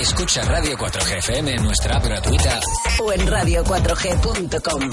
[0.00, 2.58] Escucha Radio 4G FM en nuestra app gratuita
[3.04, 4.90] o en radio4g.com.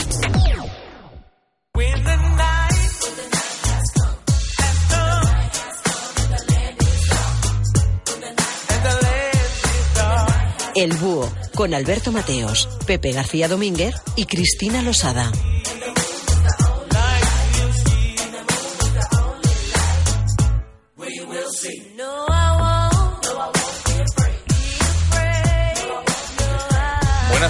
[10.75, 15.31] El Búho, con Alberto Mateos, Pepe García Domínguez y Cristina Losada.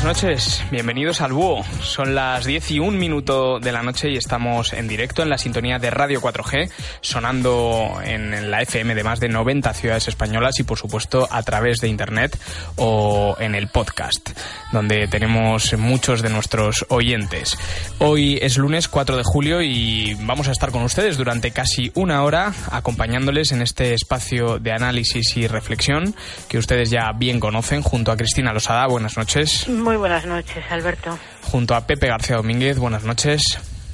[0.07, 1.65] Noches, bienvenidos al Búho.
[1.81, 5.37] Son las 10 y un minuto de la noche y estamos en directo en la
[5.37, 10.63] sintonía de Radio 4G, sonando en la FM de más de 90 ciudades españolas y
[10.63, 12.39] por supuesto a través de internet
[12.77, 14.29] o en el podcast,
[14.71, 17.57] donde tenemos muchos de nuestros oyentes.
[17.99, 22.23] Hoy es lunes 4 de julio y vamos a estar con ustedes durante casi una
[22.23, 26.15] hora acompañándoles en este espacio de análisis y reflexión
[26.47, 28.87] que ustedes ya bien conocen junto a Cristina Losada.
[28.87, 29.67] Buenas noches.
[29.67, 31.17] Muy buenas noches, Alberto.
[31.43, 33.41] Junto a Pepe García Domínguez, buenas noches.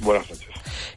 [0.00, 0.43] Buenas noches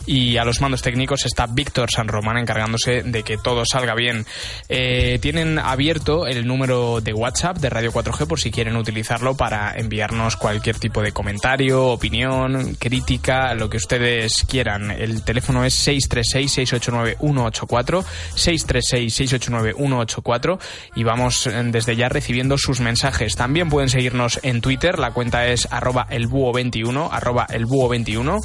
[0.08, 4.26] y a los mandos técnicos está Víctor San Román encargándose de que todo salga bien.
[4.70, 9.78] Eh, tienen abierto el número de WhatsApp de Radio 4G por si quieren utilizarlo para
[9.78, 14.92] enviarnos cualquier tipo de comentario, opinión, crítica, lo que ustedes quieran.
[14.92, 20.60] El teléfono es 636-689-184, 636-689-184
[20.96, 23.36] y vamos eh, desde ya recibiendo sus mensajes.
[23.36, 28.40] También pueden seguirnos en Twitter, la cuenta es arroba elbúho21, arroba elbúho21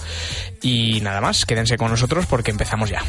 [0.62, 3.02] y nada más quédense con nosotros porque empezamos ya.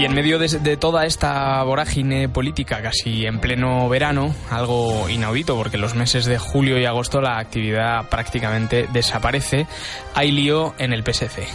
[0.00, 5.76] Y en medio de, toda esta vorágine política, casi en pleno verano, algo inaudito porque
[5.76, 9.66] los meses de julio y agosto la actividad prácticamente desaparece,
[10.14, 11.46] hay lío en el PSC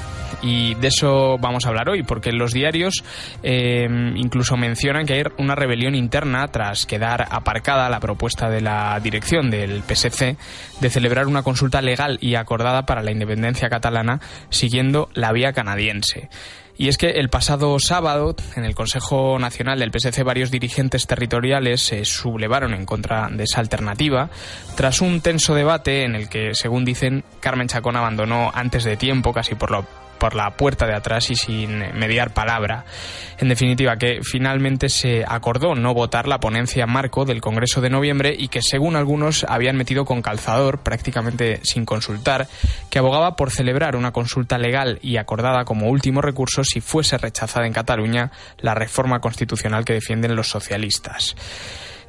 [0.43, 3.03] y de eso vamos a hablar hoy, porque los diarios
[3.41, 8.99] eh, incluso mencionan que hay una rebelión interna tras quedar aparcada la propuesta de la
[8.99, 10.37] dirección del PSC
[10.81, 14.19] de celebrar una consulta legal y acordada para la independencia catalana
[14.49, 16.29] siguiendo la vía canadiense.
[16.77, 21.81] Y es que el pasado sábado, en el Consejo Nacional del PSC, varios dirigentes territoriales
[21.81, 24.29] se sublevaron en contra de esa alternativa,
[24.75, 29.31] tras un tenso debate en el que, según dicen, Carmen Chacón abandonó antes de tiempo,
[29.31, 29.85] casi por lo
[30.17, 32.85] por la puerta de atrás y sin mediar palabra.
[33.37, 38.35] En definitiva, que finalmente se acordó no votar la ponencia marco del Congreso de noviembre
[38.37, 42.47] y que según algunos habían metido con calzador, prácticamente sin consultar,
[42.89, 47.67] que abogaba por celebrar una consulta legal y acordada como último recurso si fuese rechazada
[47.67, 51.35] en Cataluña la reforma constitucional que defienden los socialistas.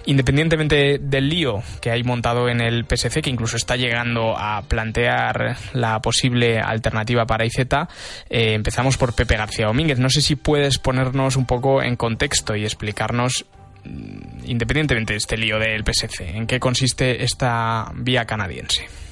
[0.06, 5.56] Independientemente del lío que hay montado en el PSC, que incluso está llegando a plantear
[5.72, 9.98] la posible alternativa para IZ, eh, empezamos por Pepe García Domínguez.
[9.98, 13.46] No sé si puedes ponernos un poco en contexto y explicarnos,
[13.84, 19.05] mm, independientemente de este lío del PSC, en qué consiste esta vía canadiense.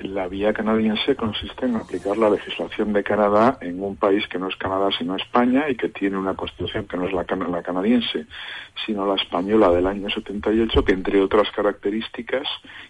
[0.00, 4.48] La vía canadiense consiste en aplicar la legislación de Canadá en un país que no
[4.48, 8.26] es Canadá sino España y que tiene una constitución que no es la, la canadiense
[8.84, 12.48] sino la española del año 78 que entre otras características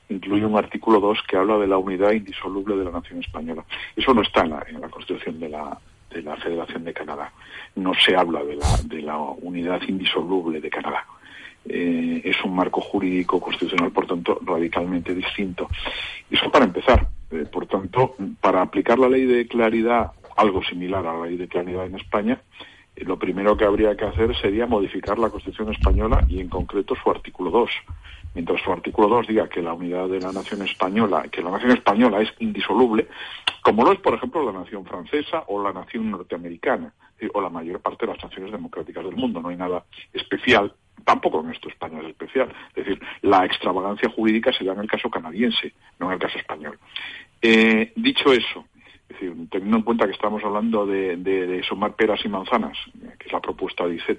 [0.08, 3.64] incluye un artículo 2 que habla de la unidad indisoluble de la nación española.
[3.94, 5.78] Eso no está en la, en la constitución de la,
[6.10, 7.32] de la Federación de Canadá.
[7.76, 11.04] No se habla de la, de la unidad indisoluble de Canadá.
[11.66, 15.68] Eh, es un marco jurídico constitucional, por tanto, radicalmente distinto.
[16.30, 17.08] Eso para empezar.
[17.30, 21.48] Eh, por tanto, para aplicar la ley de claridad, algo similar a la ley de
[21.48, 22.40] claridad en España,
[22.94, 26.94] eh, lo primero que habría que hacer sería modificar la Constitución española y, en concreto,
[27.02, 27.70] su artículo 2.
[28.34, 31.72] Mientras su artículo 2 diga que la unidad de la nación española, que la nación
[31.72, 33.08] española es indisoluble,
[33.62, 36.92] como lo es, por ejemplo, la nación francesa o la nación norteamericana,
[37.32, 39.40] o la mayor parte de las naciones democráticas del mundo.
[39.40, 40.74] No hay nada especial
[41.04, 42.48] tampoco en esto España es especial.
[42.74, 46.38] Es decir, la extravagancia jurídica se da en el caso canadiense, no en el caso
[46.38, 46.78] español.
[47.42, 48.64] Eh, dicho eso,
[49.50, 52.76] teniendo en cuenta que estamos hablando de, sumar peras y manzanas,
[53.18, 54.18] que es la propuesta de IZ,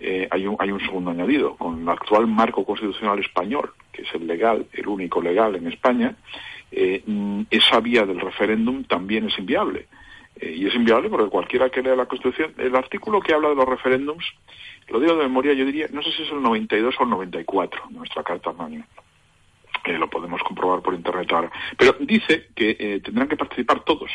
[0.00, 1.56] eh, hay, un, hay un segundo añadido.
[1.56, 6.14] Con el actual marco constitucional español, que es el legal, el único legal en España,
[6.70, 7.02] eh,
[7.50, 9.86] esa vía del referéndum también es inviable.
[10.40, 13.56] Eh, y es inviable porque cualquiera que lea la Constitución, el artículo que habla de
[13.56, 14.24] los referéndums,
[14.88, 17.82] lo digo de memoria, yo diría, no sé si es el 92 o el 94,
[17.90, 18.86] nuestra Carta Magna.
[19.84, 21.50] Eh, lo podemos comprobar por internet ahora.
[21.76, 24.10] Pero dice que eh, tendrán que participar todos,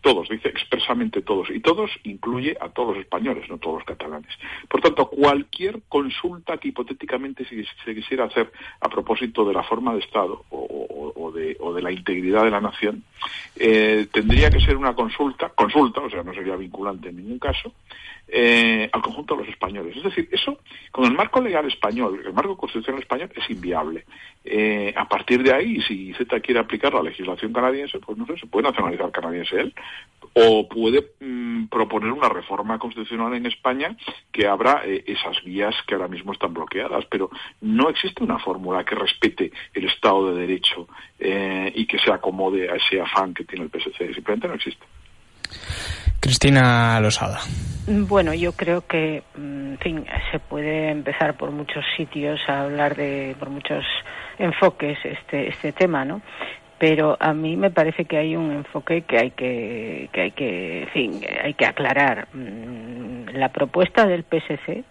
[0.00, 4.30] todos, dice expresamente todos, y todos incluye a todos los españoles, no todos los catalanes.
[4.68, 8.50] Por tanto, cualquier consulta que hipotéticamente se, quisiera hacer
[8.80, 13.04] a propósito de la forma de Estado o, de, la integridad de la nación,
[13.56, 17.72] eh, tendría que ser una consulta, consulta, o sea, no sería vinculante en ningún caso,
[18.32, 19.96] eh, al conjunto de los españoles.
[19.96, 20.58] Es decir, eso
[20.92, 24.04] con el marco legal español, el marco constitucional español es inviable.
[24.44, 28.38] Eh, a partir de ahí, si Z quiere aplicar la legislación canadiense, pues no sé,
[28.38, 29.74] se puede nacionalizar canadiense él,
[30.34, 33.96] o puede mm, proponer una reforma constitucional en España
[34.30, 37.30] que abra eh, esas vías que ahora mismo están bloqueadas, pero
[37.60, 40.86] no existe una fórmula que respete el Estado de Derecho
[41.18, 44.14] y que se acomode a ese afán que tiene el PSC.
[44.14, 44.86] Simplemente no existe.
[46.20, 47.40] Cristina Losada.
[47.86, 53.34] Bueno, yo creo que, mm, fin, se puede empezar por muchos sitios a hablar de,
[53.38, 53.84] por muchos
[54.38, 56.20] enfoques este, este tema, ¿no?
[56.78, 60.88] Pero a mí me parece que hay un enfoque que hay que, que hay que,
[60.92, 62.28] fin, hay que aclarar.
[62.32, 64.84] Mm, la propuesta del PSC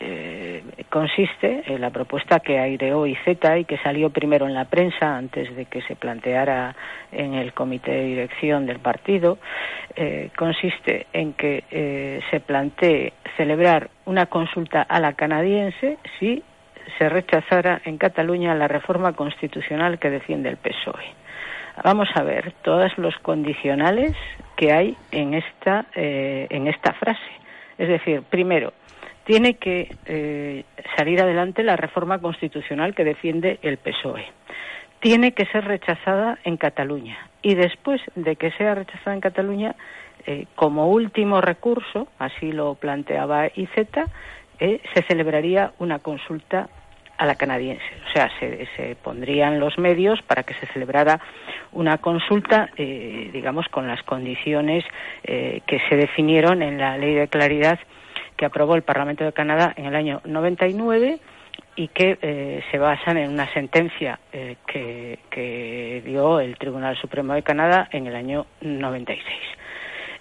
[0.00, 5.16] eh, consiste en la propuesta que aireó Z y que salió primero en la prensa
[5.16, 6.76] antes de que se planteara
[7.10, 9.38] en el comité de dirección del partido,
[9.96, 16.44] eh, consiste en que eh, se plantee celebrar una consulta a la canadiense si
[16.96, 21.12] se rechazara en Cataluña la reforma constitucional que defiende el PSOE.
[21.82, 24.16] Vamos a ver todos los condicionales
[24.56, 27.30] que hay en esta, en esta frase.
[27.76, 28.72] Es decir, primero,
[29.28, 30.64] tiene que eh,
[30.96, 34.24] salir adelante la reforma constitucional que defiende el PSOE.
[35.00, 37.18] Tiene que ser rechazada en Cataluña.
[37.42, 39.74] Y después de que sea rechazada en Cataluña,
[40.26, 43.76] eh, como último recurso, así lo planteaba IZ,
[44.60, 46.70] eh, se celebraría una consulta
[47.18, 47.84] a la canadiense.
[48.08, 51.20] O sea, se, se, pondrían los medios para que se celebrara
[51.72, 54.84] una consulta, digamos, con las condiciones
[55.22, 57.80] que se definieron en la Ley de Claridad
[58.38, 61.18] que aprobó el Parlamento de Canadá en el año 99
[61.74, 67.42] y que eh, se basan en una sentencia eh, que, dio el Tribunal Supremo de
[67.42, 69.24] Canadá en el año 96.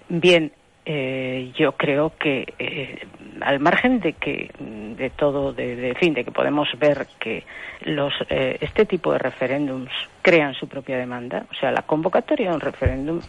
[0.10, 0.52] Bien,
[0.86, 3.06] eh, yo creo que
[3.42, 7.44] al margen de que de todo, de, fin, de que podemos ver que
[7.82, 9.92] los este tipo de referéndums
[10.22, 13.22] crean su propia demanda, o sea, la convocatoria de un referéndum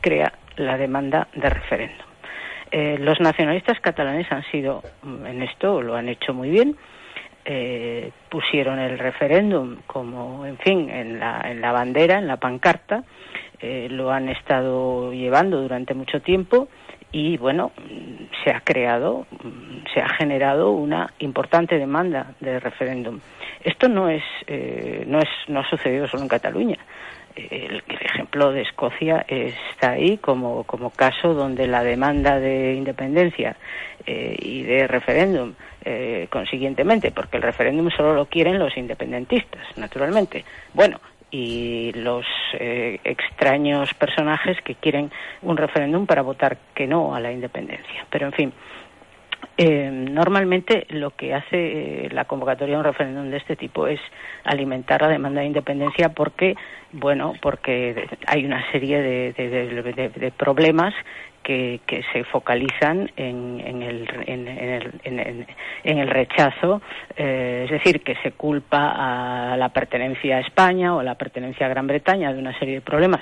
[0.00, 2.11] crea la demanda de referéndum.
[2.74, 6.74] Eh, los nacionalistas catalanes han sido, mm, en esto lo han hecho muy bien,
[7.44, 13.04] eh, pusieron el referéndum como, en fin, en la, en la bandera, en la pancarta,
[13.60, 16.68] eh, lo han estado llevando durante mucho tiempo
[17.12, 23.20] y, bueno, mm, se ha creado, mm, se ha generado una importante demanda de referéndum.
[23.62, 24.24] Esto no es,
[25.06, 26.78] no es, no ha sucedido solo en Cataluña
[27.36, 33.56] el, ejemplo de Escocia está ahí como, como caso donde la demanda de independencia
[34.06, 40.44] eh, y de referéndum, eh, consiguientemente, porque el referéndum solo lo quieren los independentistas, naturalmente.
[40.74, 41.00] Bueno,
[41.30, 47.32] y los eh, extraños personajes que quieren un referéndum para votar que no a la
[47.32, 48.06] independencia.
[48.10, 48.52] Pero, en fin,
[49.58, 54.00] eh, normalmente lo que hace eh, la convocatoria de un referéndum de este tipo es
[54.44, 56.56] alimentar la demanda de independencia porque,
[56.92, 60.94] bueno, porque hay una serie de, problemas
[61.42, 61.80] que,
[62.12, 66.80] se focalizan en, el, en, el, rechazo,
[67.16, 71.66] eh, es decir, que se culpa a la pertenencia a España o a la pertenencia
[71.66, 73.20] a Gran Bretaña de una serie de problemas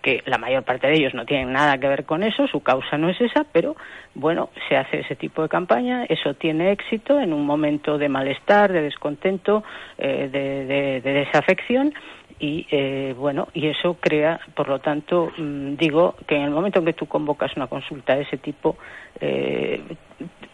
[0.00, 2.98] que la mayor parte de ellos no tienen nada que ver con eso, su causa
[2.98, 3.76] no es esa, pero
[4.14, 8.72] bueno, se hace ese tipo de campaña, eso tiene éxito en un momento de malestar,
[8.72, 9.64] de descontento,
[9.98, 11.94] eh, de, desafección
[12.38, 16.80] y eh, bueno, y eso crea, por lo tanto, mm, digo que en el momento
[16.80, 18.76] en que tú convocas una consulta de ese tipo,
[19.20, 19.80] eh,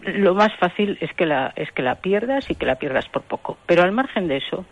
[0.03, 3.23] lo más fácil es que la es que la pierdas y que la pierdas por
[3.23, 3.57] poco.
[3.67, 4.65] Pero al margen de eso,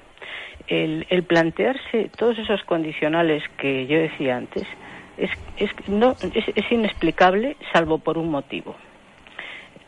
[0.69, 4.67] el, plantearse todos esos condicionales que yo decía antes
[5.17, 8.77] es, es, no, es, inexplicable salvo por un motivo.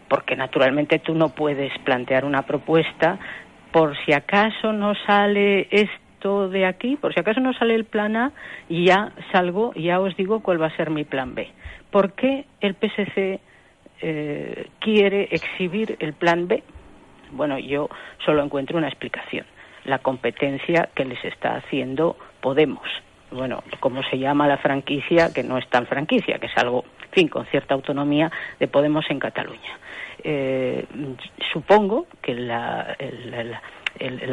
[0.09, 3.19] Porque naturalmente tú no puedes plantear una propuesta
[3.73, 8.17] por si acaso no sale esto de aquí, por si acaso no sale el plan
[8.17, 8.33] A,
[8.69, 11.49] y ya salgo, ya os digo cuál va a ser mi plan B.
[11.91, 13.41] ¿Por qué el PSC
[14.01, 16.63] eh, quiere exhibir el plan B?
[17.33, 17.91] Bueno, yo
[18.25, 19.45] solo encuentro una explicación
[19.89, 22.87] la competencia que les está haciendo Podemos.
[23.33, 27.29] bueno, como se llama la franquicia, que no es tan franquicia, que es algo, fin,
[27.29, 28.31] con cierta autonomía
[28.61, 29.79] de Podemos en Cataluña.
[30.23, 30.87] Eh,
[31.53, 32.97] supongo que la,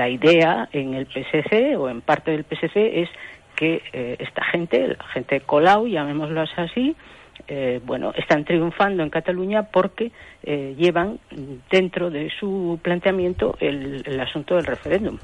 [0.10, 3.10] idea en el PSC o en parte del PSC es
[3.56, 6.96] que eh, esta gente, la gente Colau, llamémoslo así,
[7.48, 10.12] eh, bueno, están triunfando en Cataluña porque
[10.44, 11.20] llevan
[11.72, 15.18] dentro de su planteamiento el, el asunto del referéndum.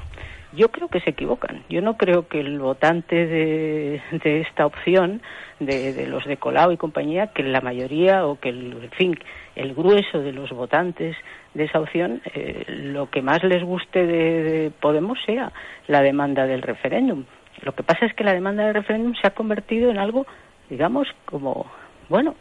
[0.54, 1.64] Yo creo que se equivocan.
[1.70, 4.02] Yo no creo que el votante de,
[4.42, 5.22] esta opción,
[5.60, 9.18] de, los de Colau y compañía, que la mayoría o que, el, fin,
[9.56, 11.16] el grueso de los votantes
[11.54, 15.54] de esa opción, eh, lo que más les guste de, Podemos sea
[15.88, 17.24] la demanda del referéndum.
[17.62, 20.26] Lo que pasa es que la demanda del referéndum se ha convertido en algo,
[20.70, 21.66] digamos, como,
[22.12, 22.36] bueno,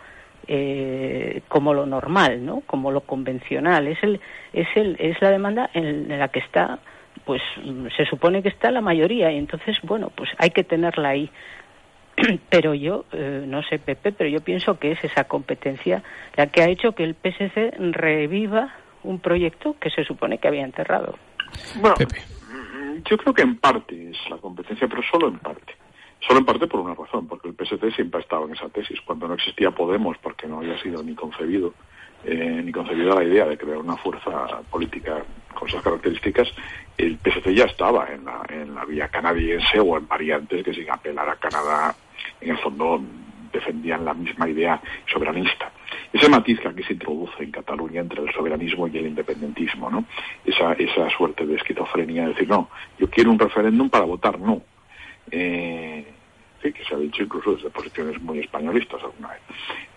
[0.47, 2.61] eh, como lo normal, ¿no?
[2.67, 3.89] Como lo convencional.
[3.89, 4.21] Es el,
[4.53, 6.81] es el, es la demanda en la que está
[7.25, 7.43] pues
[7.97, 11.31] se supone que está la mayoría y entonces, bueno, pues hay que tenerla ahí.
[12.51, 16.03] Pero yo, eh, no sé, Pepe, pero yo pienso que es esa competencia
[16.37, 18.75] la que ha hecho que el PSC reviva
[19.05, 21.17] un proyecto que se supone que había enterrado.
[21.77, 21.97] Bueno,
[23.09, 25.75] yo creo que en parte es la competencia, pero solo en parte.
[26.21, 29.01] Solo en parte por una razón, porque el PSC siempre ha estado en esa tesis.
[29.05, 31.73] Cuando no existía Podemos, porque no había sido ni concebido,
[32.25, 35.25] eh, ni concebida la idea de crear una fuerza política
[35.55, 36.49] con esas características,
[36.99, 40.91] el PSC ya estaba en la, en la vía canadiense o en variantes que sin
[40.91, 41.95] apelar a Canadá,
[42.41, 43.01] en el fondo
[43.53, 44.81] defendían la misma idea
[45.13, 45.73] soberanista.
[46.13, 50.05] Ese matiz que aquí se introduce en Cataluña entre el soberanismo y el independentismo, ¿no?
[50.45, 54.63] Esa, esa suerte de esquizofrenia de decir, no, yo quiero un referéndum para votar no.
[55.31, 56.05] Eh,
[56.63, 59.41] sí, que se ha dicho incluso desde posiciones muy españolistas alguna vez.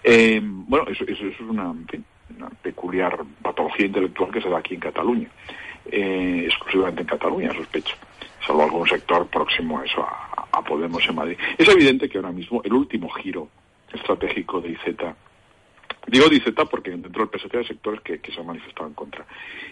[0.04, 1.74] Eh, bueno, eso, eso, es una,
[2.62, 5.30] peculiar patología intelectual que se da aquí en Cataluña,
[5.92, 7.96] eh, exclusivamente en Cataluña, sospecho,
[8.46, 10.30] salvo algún sector próximo a eso, a,
[10.64, 11.38] Podemos en Madrid.
[11.58, 13.50] Es evidente que ahora mismo el último giro
[13.92, 15.14] estratégico de IZ
[16.08, 19.26] Digo de IZ porque dentro del PSC hay sectores que, se han manifestado en contra.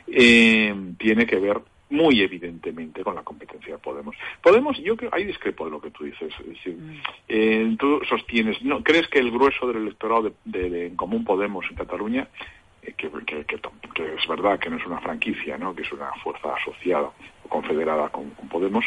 [0.07, 4.15] Eh, tiene que ver muy evidentemente con la competencia de Podemos.
[4.41, 6.33] Podemos, yo creo, hay discrepo de lo que tú dices.
[6.39, 7.01] Es decir, mm.
[7.27, 11.75] eh, tú sostienes, ¿no crees que el grueso del electorado de, En Común Podemos en
[11.75, 12.27] Cataluña,
[12.81, 15.75] eh, que, es verdad que no es una franquicia, ¿no?
[15.75, 17.11] que es una fuerza asociada
[17.43, 18.85] o confederada con, Podemos,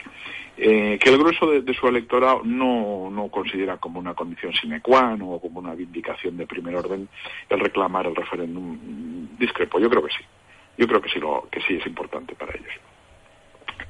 [0.57, 5.17] eh, que el grueso de, su electorado no, no considera como una condición sine qua
[5.17, 7.09] non o como una vindicación de primer orden
[7.49, 8.79] el reclamar el referéndum
[9.39, 9.79] discrepo?
[9.81, 10.25] Yo creo que sí.
[10.77, 12.73] Yo creo que sí, lo, que sí es importante para ellos.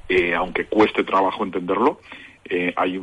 [0.07, 1.99] Eh, aunque cueste trabajo entenderlo,
[2.45, 3.01] eh, hay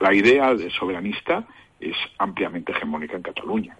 [0.00, 1.44] la, idea de soberanista
[1.78, 3.76] es ampliamente hegemónica en Cataluña.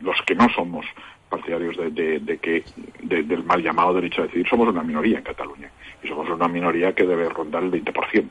[0.00, 0.84] los que no somos
[1.28, 2.64] partidarios de, que
[3.02, 5.70] del mal llamado derecho a decidir somos una minoría en Cataluña
[6.02, 8.30] y somos una minoría que debe rondar el 20%.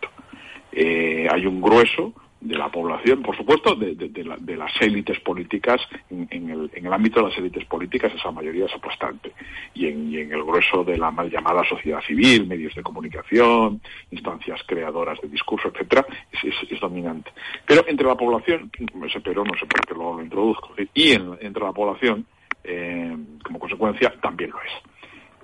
[0.71, 6.93] Eh, hay un grueso de la población, por supuesto, de, las élites políticas, en, el,
[6.93, 9.31] ámbito de las élites políticas esa mayoría es aplastante,
[9.73, 15.19] y en, el grueso de la mal llamada sociedad civil, medios de comunicación, instancias creadoras
[15.21, 17.31] de discurso, etcétera, es, dominante.
[17.65, 18.71] Pero entre la población,
[19.05, 22.25] ese pero no sé por qué lo, introduzco, y entre la población,
[22.63, 24.71] eh, como consecuencia, también lo es.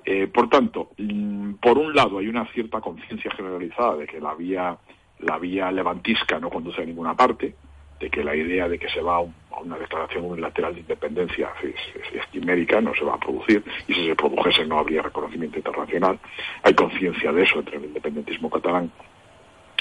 [0.06, 4.36] Eh, por tanto, mm, por un lado hay una cierta conciencia generalizada de que la
[4.36, 4.78] vía
[5.26, 7.56] la vía levantisca no conduce a ninguna parte,
[8.00, 12.28] de que la idea de que se va a una declaración unilateral de independencia es,
[12.32, 16.20] quimérica, no se va a producir, y si se produjese no habría reconocimiento internacional.
[16.64, 18.92] Hay conciencia de eso entre el independentismo catalán.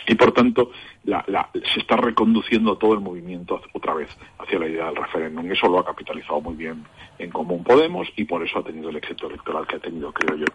[0.06, 0.72] Y por tanto,
[1.04, 4.08] se está reconduciendo todo el movimiento otra vez
[4.38, 5.50] hacia la idea del referéndum.
[5.50, 6.84] Eso lo ha capitalizado muy bien
[7.18, 10.36] en Común Podemos y por eso ha tenido el éxito electoral que ha tenido, creo
[10.36, 10.46] yo.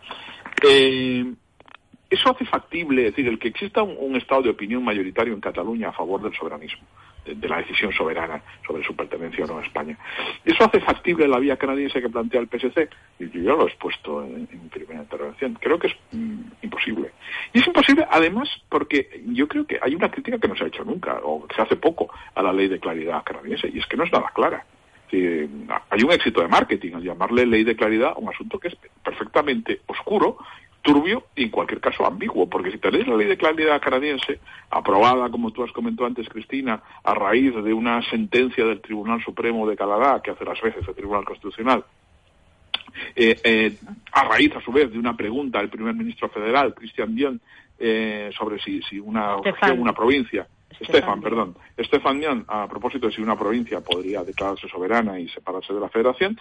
[0.69, 1.33] Eh,
[2.09, 5.89] eso hace factible, es decir, el que exista un, estado de opinión mayoritario en Cataluña
[5.89, 6.87] a favor del soberanismo,
[7.25, 9.97] de, la decisión soberana sobre su pertenencia o no a España.
[10.45, 12.89] Eso hace factible la vía canadiense que plantea el PSC.
[13.19, 15.57] Y yo lo he expuesto en, primera intervención.
[15.59, 17.11] Creo que es mm, imposible.
[17.51, 20.67] Y es imposible, además, porque yo creo que hay una crítica que no se ha
[20.67, 23.85] hecho nunca, o que se hace poco, a la ley de claridad canadiense, y es
[23.85, 24.65] que no es nada clara.
[25.11, 28.77] hay un éxito de marketing al llamarle ley de claridad a un asunto que es
[29.03, 30.37] perfectamente oscuro
[30.87, 34.39] turbio y en cualquier caso ambiguo, porque si tenéis la ley de claridad canadiense,
[34.69, 39.67] aprobada, como tú has comentado antes, Cristina, a raíz de una sentencia del Tribunal Supremo
[39.67, 41.83] de Canadá, que hace las veces el Tribunal Constitucional,
[43.17, 43.75] eh, eh,
[44.13, 47.41] a raíz, a su vez, de una pregunta del primer ministro federal, Christian Dion,
[47.77, 49.35] eh, sobre si, si una,
[49.77, 50.47] una provincia,
[50.79, 55.73] Estefan, perdón, Estefan Dion, a propósito de si una provincia podría declararse soberana y separarse
[55.73, 56.39] de la federación,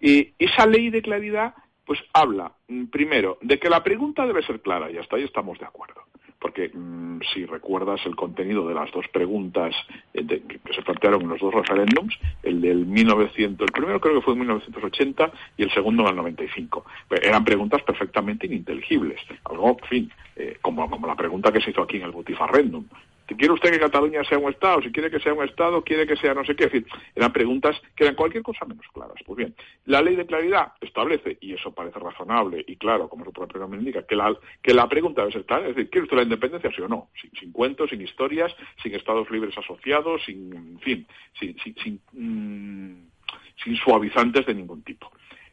[0.00, 4.60] y esa ley de claridad pues habla, mm, primero, de que la pregunta debe ser
[4.60, 6.02] clara, y hasta ahí estamos de acuerdo.
[6.40, 9.72] porque mm, si recuerdas el contenido de las dos preguntas
[10.12, 14.22] eh, que se plantearon en los dos referéndums, el del 1900, el primero creo que
[14.22, 16.84] fue en 1980 y el segundo en el 95,
[17.22, 21.82] eran preguntas perfectamente ininteligibles, algo, en fin, eh, como, como la pregunta que se hizo
[21.82, 22.86] aquí en el Butifarrendum
[23.26, 26.16] quiere usted que Cataluña sea un Estado, si quiere que sea un Estado, quiere que
[26.16, 26.64] sea no sé qué.
[26.64, 29.16] Es decir, eran preguntas que eran cualquier cosa menos claras.
[29.24, 29.54] Pues bien,
[29.86, 33.78] la ley de claridad establece, y eso parece razonable y claro, como su propio nombre
[33.78, 36.70] indica, que la, que la pregunta debe ser clara, es decir, ¿quiere usted la independencia,
[36.74, 37.10] sí o no?
[37.38, 41.06] Sin, cuentos, sin historias, sin Estados libres asociados, sin, en fin,
[41.38, 45.10] sin, sin, mm, suavizantes de ningún tipo,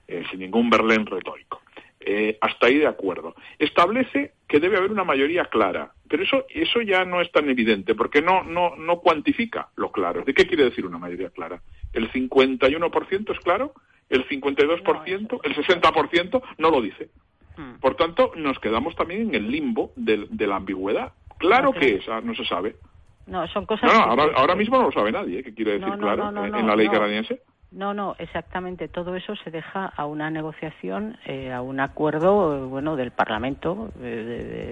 [0.07, 1.61] eh, sin ningún Berlín retórico.
[2.01, 3.35] Eh, hasta ahí de acuerdo.
[3.57, 7.93] Establece que debe haber una mayoría clara, pero eso, eso ya no es tan evidente
[7.93, 10.23] porque no, no, no cuantifica lo claro.
[10.23, 11.61] ¿De qué quiere decir una mayoría clara?
[11.91, 13.73] ¿El 51% es claro?
[14.09, 15.39] ¿El 52%?
[15.43, 16.41] ¿El 60%?
[16.57, 17.09] No lo dice.
[17.57, 17.79] Hmm.
[17.81, 21.11] Por tanto, nos quedamos también en el limbo de, la ambigüedad.
[21.37, 22.77] Claro que es, no se sabe.
[23.27, 23.91] No, son cosas.
[23.93, 25.39] ahora, mismo no lo sabe nadie.
[25.39, 25.43] ¿eh?
[25.43, 27.41] ¿Qué quiere decir claro en la ley canadiense?
[27.71, 28.87] No, no, exactamente.
[28.87, 33.91] Todo eso se deja a una negociación, eh, a un acuerdo, bueno, del Parlamento.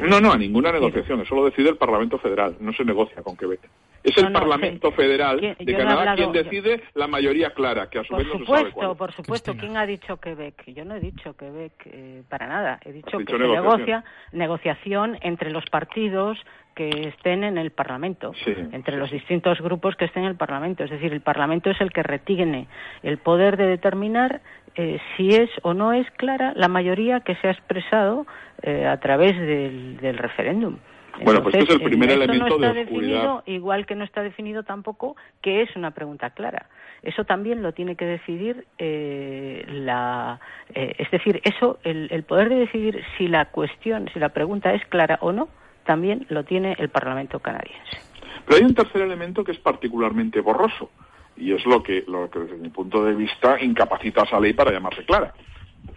[0.01, 1.21] no, no, a ninguna negociación.
[1.21, 2.55] Eso lo decide el Parlamento Federal.
[2.59, 3.59] No se negocia con Quebec.
[4.03, 8.19] Es el Parlamento Federal de Canadá quien decide la mayoría clara, que a su por
[8.19, 10.63] vez no supuesto, se sabe Por supuesto, ¿quién ha dicho Quebec?
[10.67, 12.79] Yo no he dicho Quebec eh, para nada.
[12.85, 16.39] He dicho que se negocia negociación entre los partidos,
[16.77, 18.33] que estén en el Parlamento,
[18.71, 20.83] entre los distintos grupos que estén en el Parlamento.
[20.83, 22.67] Es decir, el Parlamento es el que retiene
[23.01, 24.41] el poder de determinar
[24.75, 28.27] eh, si es o no es clara la mayoría que se ha expresado
[28.61, 30.77] eh, a través del, referéndum.
[31.23, 34.61] Bueno, pues este es el primer elemento no está Definido, igual que no está definido
[34.61, 36.69] tampoco que es una pregunta clara.
[37.01, 40.39] Eso también lo tiene que decidir eh, la,
[40.75, 44.85] es decir, eso el, el poder de decidir si la cuestión, si la pregunta es
[44.85, 45.47] clara o no,
[45.87, 47.97] también lo tiene el Parlamento canadiense.
[48.45, 50.91] Pero hay un tercer elemento que es particularmente borroso
[51.35, 55.05] y es lo que, desde mi punto de vista incapacita a esa ley para llamarse
[55.05, 55.33] clara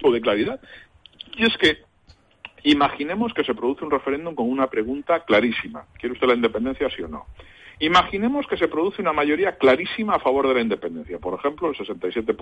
[0.03, 0.61] o de claridad.
[1.37, 1.79] Y es que
[2.63, 5.85] imaginemos que se produce un referéndum con una pregunta clarísima.
[5.99, 7.27] ¿Quiere usted la independencia, sí o no?
[7.81, 11.77] Imaginemos que se produce una mayoría clarísima a favor de la independencia, por ejemplo, el
[11.77, 12.37] 67%,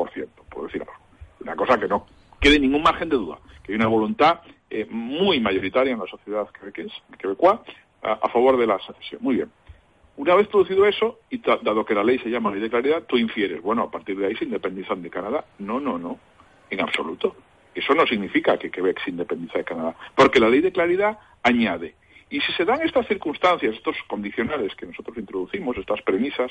[0.51, 0.95] por decir algo.
[1.41, 2.07] Una cosa que no
[2.41, 6.49] quede ningún margen de duda, que hay una voluntad eh, muy mayoritaria en la sociedad
[7.19, 7.63] quebecoa
[8.03, 9.21] a, a favor de la secesión.
[9.23, 9.51] Muy bien.
[10.17, 13.17] Una vez producido eso, y dado que la ley se llama ley de claridad, tú
[13.17, 15.45] infieres, bueno, a partir de ahí se independizan de Canadá.
[15.61, 16.19] No, no, no,
[16.71, 17.37] en absoluto.
[17.73, 21.95] Eso no significa que Quebec se independiza de Canadá, porque la ley de claridad añade,
[22.31, 26.51] y si se dan estas circunstancias, estos condicionales que nosotros introducimos, estas premisas,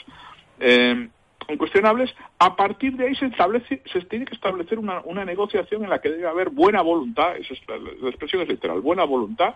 [0.59, 1.09] eh,
[1.49, 5.99] incuestionables, a partir de ahí se establece, se tiene que establecer una, negociación en la
[5.99, 9.55] que debe haber buena voluntad, esa es la, expresión es literal, buena voluntad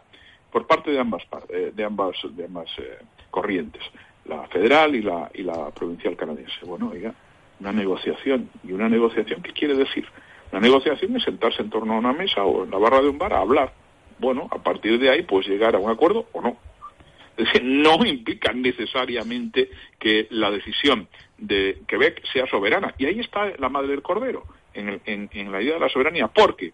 [0.52, 3.82] por parte de ambas eh, de ambas de ambas eh, corrientes,
[4.26, 6.66] la federal y la y la provincial canadiense.
[6.66, 7.14] Bueno, oiga,
[7.60, 10.06] una negociación y una negociación ¿qué quiere decir?
[10.52, 13.18] Una negociación es sentarse en torno a una mesa o en la barra de un
[13.18, 13.74] bar a hablar.
[14.20, 16.58] Bueno, a partir de ahí pues llegar a un acuerdo o no.
[17.64, 22.94] No implica necesariamente que la decisión de Quebec sea soberana.
[22.98, 26.28] Y ahí está la madre del cordero, en, la idea de la soberanía.
[26.28, 26.74] Porque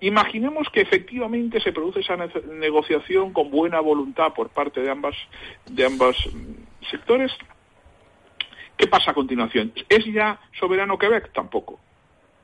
[0.00, 5.16] imaginemos que efectivamente se produce esa negociación con buena voluntad por parte de ambas,
[5.66, 7.32] de ambos mm, sectores.
[8.76, 9.72] ¿Qué pasa a continuación?
[9.88, 11.32] ¿Es ya soberano Quebec?
[11.32, 11.80] Tampoco.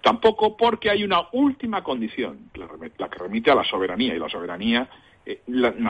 [0.03, 4.89] Tampoco porque hay una última condición, la que remite a la soberanía, y la soberanía
[5.31, 5.41] eh,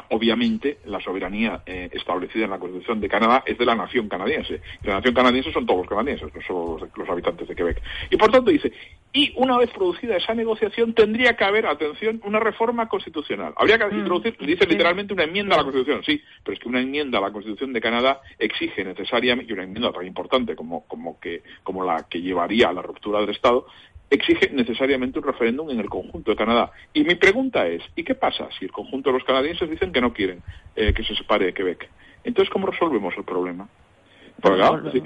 [0.08, 4.60] obviamente la soberanía eh, establecida en la Constitución de Canadá es de la nación canadiense.
[4.82, 7.80] Y la nación canadiense son todos los canadienses, no solo los, habitantes de Quebec.
[8.10, 8.72] Y por tanto dice,
[9.12, 13.52] y una vez producida esa negociación tendría que haber, atención, una reforma constitucional.
[13.56, 13.98] Habría que mm.
[13.98, 17.20] introducir, dice literalmente una enmienda a la Constitución, sí, pero es que una enmienda a
[17.20, 21.84] la Constitución de Canadá exige necesariamente, y una enmienda tan importante como, como, que, como
[21.84, 23.66] la que llevaría a la ruptura del Estado,
[24.10, 26.72] exige necesariamente un referéndum en el conjunto de Canadá.
[26.92, 30.00] Y mi pregunta es, ¿y qué pasa si el conjunto de los canadienses dicen que
[30.00, 30.42] no quieren
[30.76, 31.88] eh, que se separe de Quebec?
[32.24, 33.68] Entonces, ¿cómo resolvemos el problema?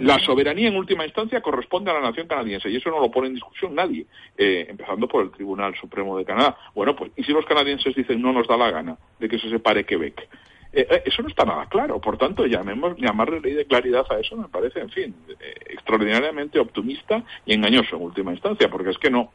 [0.01, 3.29] la soberanía en última instancia corresponde a la nación canadiense y eso no lo pone
[3.29, 4.05] en discusión nadie,
[4.37, 6.57] eh, empezando por el Tribunal Supremo de Canadá.
[6.75, 9.49] Bueno, pues, ¿y si los canadienses dicen no nos da la gana de que se
[9.49, 10.29] separe Quebec?
[10.73, 12.01] Eh, eh, eso no está nada claro.
[12.01, 16.59] Por tanto, llamemos, llamarle ley de claridad a eso me parece, en fin, eh, extraordinariamente
[16.59, 19.33] optimista y engañoso en última instancia, porque es que no.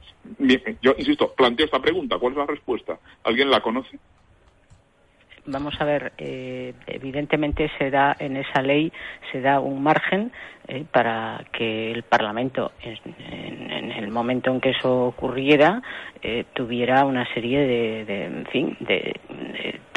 [0.81, 2.17] Yo insisto, planteo esta pregunta.
[2.17, 2.99] ¿Cuál es la respuesta?
[3.23, 3.99] ¿Alguien la conoce?
[5.47, 8.91] Vamos a ver, eh, evidentemente se da en esa ley
[9.31, 10.31] se da un margen
[10.67, 15.81] eh, para que el Parlamento, en, el momento en que eso ocurriera,
[16.21, 17.65] eh, tuviera una serie
[18.05, 19.19] de, en fin, de,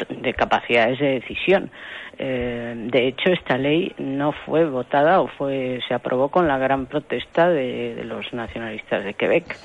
[0.09, 1.69] de capacidades de decisión.
[2.17, 6.85] Eh, de hecho, esta ley no fue votada o fue se aprobó con la gran
[6.85, 9.57] protesta de, los nacionalistas de Quebec.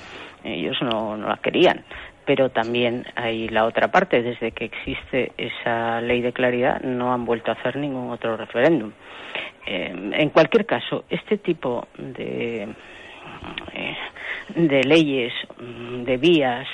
[0.43, 1.85] Ellos no, no la querían
[2.27, 4.23] pero también hay la otra parte.
[4.23, 8.93] Desde que existe esa ley de claridad no han vuelto a hacer ningún otro referéndum.
[9.67, 12.69] Eh, en cualquier caso, este tipo de,
[13.73, 13.97] eh,
[14.55, 16.69] de leyes, de vías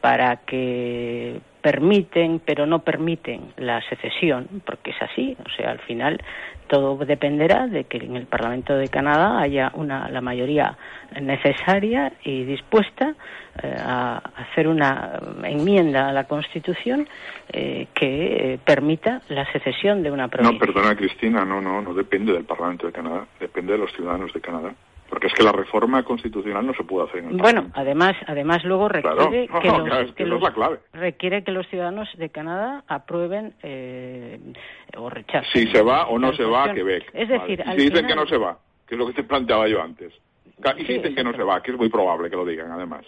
[0.00, 6.20] para que permiten, pero no permiten la secesión, porque es así, o sea, al final
[6.68, 10.76] todo dependerá de que en el Parlamento de Canadá haya una, la mayoría
[11.20, 13.14] necesaria y dispuesta
[13.62, 17.08] eh, a hacer una enmienda a la Constitución
[17.52, 20.52] eh, que eh, permita la secesión de una provincia.
[20.52, 24.32] No, perdona, Cristina, no, no, no depende del Parlamento de Canadá, depende de los ciudadanos
[24.32, 24.74] de Canadá.
[25.08, 28.62] Porque es que la reforma constitucional no se puede hacer en el Bueno, además, además
[28.64, 30.52] luego requiere que, los,
[30.92, 34.38] requiere que los ciudadanos de Canadá aprueben eh,
[34.96, 35.50] o rechacen.
[35.52, 37.10] Si se va o no se va a Quebec.
[37.14, 39.82] Es decir, si dicen que no se va, que es lo que te planteaba yo
[39.82, 40.12] antes.
[40.76, 43.06] Y si dicen que no se va, que es muy probable que lo digan, además.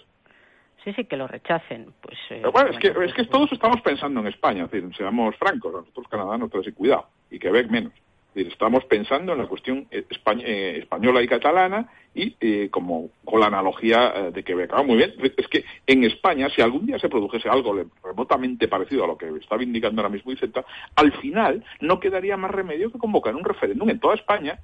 [0.83, 1.93] Sí, sí, que lo rechacen.
[2.01, 5.35] Pues, eh, bueno, es que, es que todos estamos pensando en España, es decir, seamos
[5.35, 7.93] francos, nosotros Canadá no tenemos cuidado, y Quebec menos
[8.35, 13.47] estamos pensando en la cuestión eh, eh, española y catalana y eh, como con la
[13.47, 14.71] analogía de Quebec.
[14.73, 19.03] Ah, muy bien, es que en España, si algún día se produjese algo remotamente parecido
[19.03, 20.65] a lo que estaba indicando ahora mismo Iceta,
[20.95, 24.59] al final no quedaría más remedio que convocar un referéndum en toda España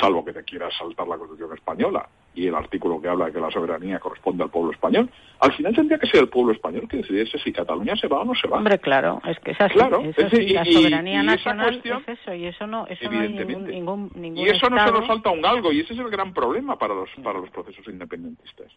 [0.00, 3.40] salvo que te quieras saltar la Constitución española y el artículo que habla de que
[3.40, 6.98] la soberanía corresponde al pueblo español, al final tendría que ser el pueblo español que
[6.98, 8.58] decidiese si Cataluña se va o no se va.
[8.58, 9.74] Hombre, claro, es que es así.
[9.74, 14.48] Claro, la soberanía nacional es eso, y eso no, eso no hay ningún, ningún, Y
[14.48, 17.08] eso no se nos salta un galgo, y ese es el gran problema para los,
[17.22, 18.70] para los procesos independentistas.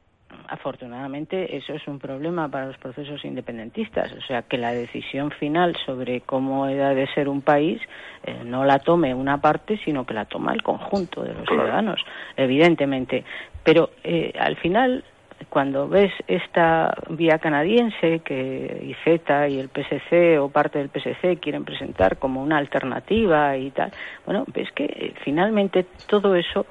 [0.48, 5.76] Afortunadamente, eso es un problema para los procesos independentistas, o sea, que la decisión final
[5.86, 7.82] sobre cómo ha de ser un país
[8.24, 12.04] eh, no la tome una parte, sino que la toma el conjunto de los ciudadanos,
[12.36, 13.24] evidentemente.
[13.63, 15.04] Pero eh, al final,
[15.50, 21.65] cuando ves esta vía canadiense que IZ y el PSC o parte del PSC quieren
[21.65, 23.91] presentar como una alternativa y tal,
[24.26, 26.65] bueno, ves que eh, finalmente todo eso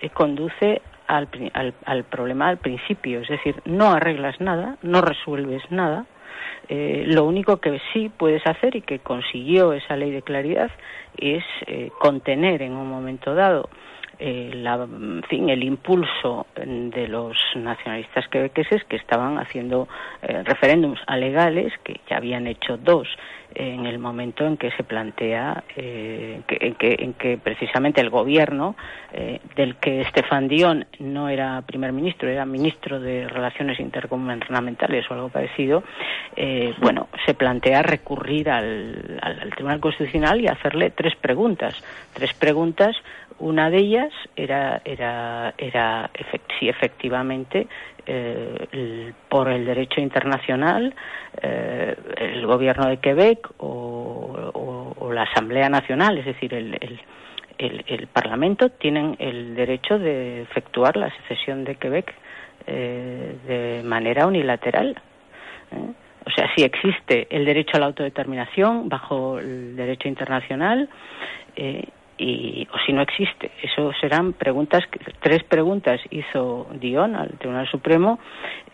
[0.00, 5.62] eh, conduce al, al, al, problema al principio, es decir, no arreglas nada, no resuelves
[5.70, 6.06] nada,
[6.68, 10.70] eh, lo único que sí puedes hacer y que consiguió esa ley de claridad
[11.16, 13.68] es eh, contener en un momento dado
[14.18, 14.86] eh, la,
[15.28, 19.88] fin, el impulso de los nacionalistas quebequeses que estaban haciendo
[20.22, 23.08] eh, referéndums alegales, que ya habían hecho dos
[23.54, 28.74] en el momento en que se plantea eh, en, que, en, que, precisamente el gobierno
[29.12, 35.14] eh, del que Estefan Dion no era primer ministro, era ministro de Relaciones Intergubernamentales o
[35.14, 35.84] algo parecido,
[36.36, 42.96] eh, bueno, se plantea recurrir al, al, Tribunal Constitucional y hacerle tres preguntas, tres preguntas
[43.38, 46.10] una de ellas era, era, era
[46.58, 47.66] si efectivamente
[48.06, 50.94] eh, por el derecho internacional
[51.40, 56.76] eh, el gobierno de Quebec o, la Asamblea Nacional, es decir, el,
[57.58, 62.12] el, Parlamento, tienen el derecho de efectuar la secesión de Quebec
[62.66, 65.00] eh, de manera unilateral.
[66.26, 70.88] O sea, si existe el derecho a la autodeterminación bajo el derecho internacional
[72.18, 73.50] y, o si no existe.
[73.62, 74.84] Eso serán preguntas,
[75.20, 78.18] tres preguntas hizo Dion al Tribunal Supremo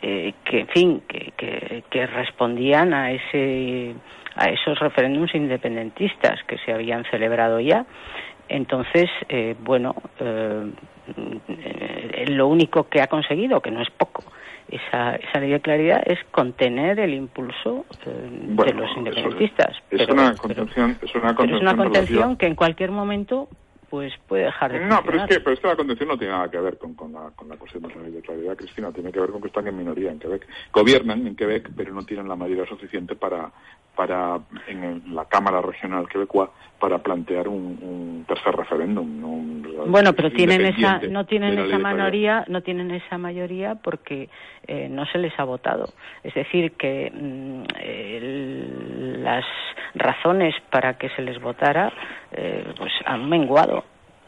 [0.03, 3.95] eh, que, en fin, que, que, respondían a ese
[4.37, 7.85] a esos referéndums independentistas que se habían celebrado ya.
[8.49, 10.71] Entonces, eh, bueno, eh,
[12.29, 14.25] lo único que ha conseguido, que no es poco,
[14.69, 19.77] esa, esa ley de claridad es contener el impulso eh, de los independentistas.
[19.91, 23.49] Es, una contención, es una contención, es una contención que en cualquier momento
[23.91, 26.33] pues puede dejar de No, pero es, que, pero es que la contención no tiene
[26.33, 28.93] nada que ver con, con, la, con la cuestión de la claridad, Cristina.
[28.93, 30.47] Tiene que ver con que están en minoría en Quebec.
[30.73, 33.51] Gobiernan en Quebec, pero no tienen la mayoría suficiente para,
[33.97, 39.63] para en la Cámara Regional Quebecoa para plantear un, tercer referéndum.
[39.87, 44.31] bueno, pero tienen esa, no tienen esa mayoría, no tienen esa mayoría porque
[44.71, 45.93] eh, no se les ha votado.
[46.23, 47.65] Es decir, que mm,
[49.25, 49.45] las
[49.97, 51.93] razones para que se les votara
[52.31, 53.83] eh, pues han menguado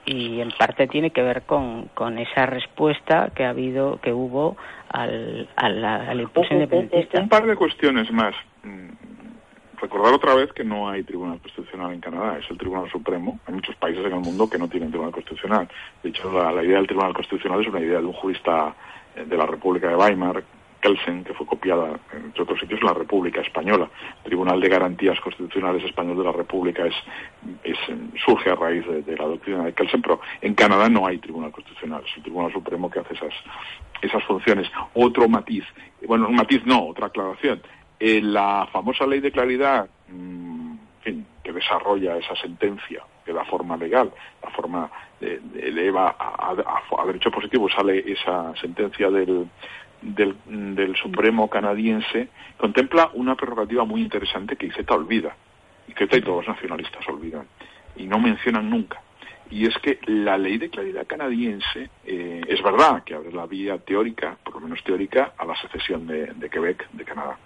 [0.04, 4.56] y en parte tiene que ver con, con esa respuesta que ha habido, que hubo
[4.88, 7.20] al, al, al impulso independentista.
[7.20, 8.34] Un par de cuestiones más.
[8.64, 8.88] Mm,
[9.80, 13.38] recordar otra vez que no hay tribunal constitucional en Canadá, es el Tribunal Supremo.
[13.46, 15.68] Hay muchos países en el mundo que no tienen tribunal constitucional.
[16.02, 18.74] De hecho, la, idea del tribunal constitucional es una idea de un jurista
[19.14, 20.42] de la República de Weimar,
[20.82, 23.88] Kelsen, que fue copiada, entre otros sitios, en la República Española.
[24.18, 27.78] El Tribunal de Garantías Constitucionales Español de la República es,
[28.24, 32.02] surge a raíz de, la doctrina de Kelsen, pero en Canadá no hay Tribunal Constitucional,
[32.04, 33.32] es el Tribunal Supremo que hace esas,
[34.02, 34.68] esas funciones.
[34.94, 35.64] Otro matiz,
[36.06, 37.62] bueno, un matiz no, otra aclaración.
[38.00, 40.74] la famosa ley de claridad, mm,
[41.42, 44.90] que desarrolla esa sentencia, que da forma legal, la forma
[45.54, 49.48] eleva a, a, derecho positivo, sale esa sentencia del,
[50.02, 55.34] del, Supremo canadiense contempla una prerrogativa muy interesante que ICETA olvida,
[55.88, 57.46] y que todos los nacionalistas olvidan,
[57.96, 59.00] y no mencionan nunca.
[59.50, 63.78] Y es que la ley de claridad canadiense eh, es verdad que abre la vía
[63.78, 67.38] teórica, por lo menos teórica, a la secesión de, Quebec de Canadá.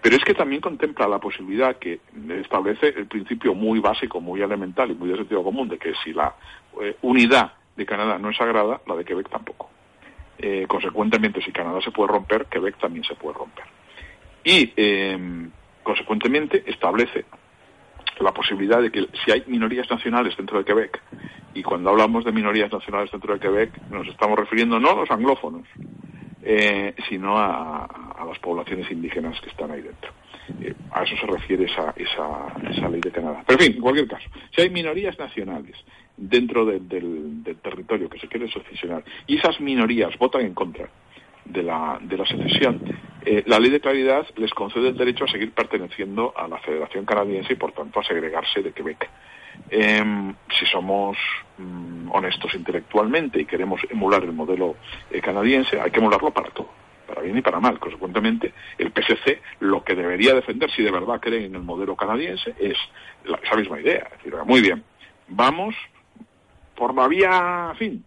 [0.00, 1.98] Pero es que también contempla la posibilidad que
[2.40, 6.12] establece el principio muy básico, muy elemental y muy de sentido común de que si
[6.12, 6.34] la
[6.80, 9.70] eh, unidad de Canadá no es sagrada, la de Quebec tampoco.
[10.38, 13.64] Eh, consecuentemente, si Canadá se puede romper, Quebec también se puede romper.
[14.42, 15.48] Y, eh,
[15.82, 17.24] consecuentemente, establece
[18.20, 21.00] la posibilidad de que si hay minorías nacionales dentro de Quebec,
[21.54, 25.10] y cuando hablamos de minorías nacionales dentro de Quebec, nos estamos refiriendo no a los
[25.10, 25.66] anglófonos,
[26.42, 27.88] eh, sino a,
[28.26, 30.10] las poblaciones indígenas que están ahí dentro.
[30.90, 33.42] a eso se refiere esa, esa, esa ley de Canadá.
[33.46, 35.76] Pero en fin, en cualquier caso, si hay minorías nacionales
[36.16, 36.88] dentro del,
[37.62, 40.88] territorio que se quiere secesionar y esas minorías votan en contra
[41.44, 42.80] de la, de la secesión,
[43.24, 47.04] eh, la ley de claridad les concede el derecho a seguir perteneciendo a la Federación
[47.04, 49.08] Canadiense y por tanto a segregarse de Quebec.
[49.70, 51.16] Em, si somos
[51.58, 54.76] mm, honestos intelectualmente y queremos emular el modelo
[55.10, 56.70] eh, canadiense, hay que emularlo para todo,
[57.06, 57.78] para bien y para mal.
[57.78, 62.54] Consecuentemente, el PSC lo que debería defender, si de verdad creen en el modelo canadiense,
[62.58, 62.76] es
[63.24, 64.08] esa misma idea.
[64.12, 64.82] Es decir, muy bien,
[65.28, 65.74] vamos
[66.76, 68.04] por la vía, en fin,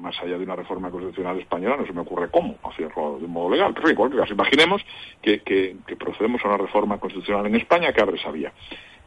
[0.00, 3.32] más allá de una reforma constitucional española, no se me ocurre cómo hacerlo de un
[3.32, 3.72] modo legal.
[3.74, 4.82] Pero en cualquier caso, imaginemos
[5.22, 8.52] que, que, procedemos a una reforma constitucional en España que abre esa vía.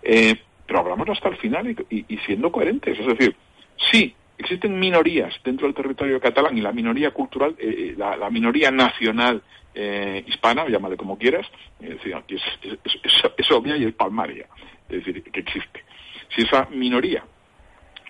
[0.01, 2.97] Eh, pero hablamos hasta el final y, siendo coherentes.
[2.97, 3.35] Es decir,
[3.91, 8.71] sí, existen minorías dentro del territorio catalán y la minoría cultural, eh, eh, la, minoría
[8.71, 9.41] nacional
[10.27, 11.47] hispana, llámale como quieras,
[11.79, 11.99] es,
[13.37, 14.45] es obvia y es palmaria,
[14.87, 15.83] es decir, que existe.
[16.29, 17.23] Si esa minoría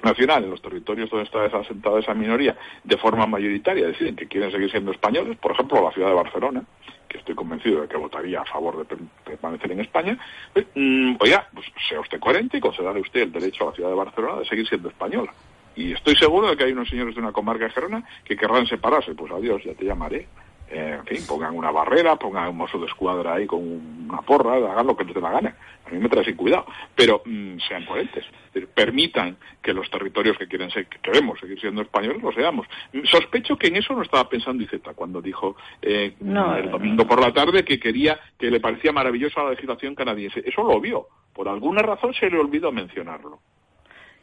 [0.03, 4.51] nacional en los territorios donde está asentada esa minoría de forma mayoritaria deciden que quieren
[4.51, 6.63] seguir siendo españoles, por ejemplo la ciudad de Barcelona,
[7.07, 10.17] que estoy convencido de que votaría a favor de permanecer en España,
[10.51, 13.89] pues, mm, oiga, pues sea usted coherente y concedale usted el derecho a la ciudad
[13.89, 15.31] de Barcelona de seguir siendo española.
[15.75, 19.15] Y estoy seguro de que hay unos señores de una comarca Gerona que querrán separarse,
[19.15, 20.27] pues adiós, ya te llamaré.
[20.73, 24.55] Eh, en fin, pongan una barrera, pongan un mozo de escuadra ahí con una porra,
[24.55, 25.55] hagan lo que les dé la gana.
[25.85, 26.65] A mí me trae sin cuidado.
[26.95, 28.25] Pero mm, sean coherentes.
[28.73, 32.65] Permitan que los territorios que quieren ser, que queremos seguir siendo españoles, lo seamos.
[33.03, 37.31] Sospecho que en eso no estaba pensando Iceta cuando dijo eh, el domingo por la
[37.31, 40.41] tarde que quería, que le parecía maravillosa la legislación canadiense.
[40.43, 41.07] Eso lo vio.
[41.33, 43.39] Por alguna razón se le olvidó mencionarlo.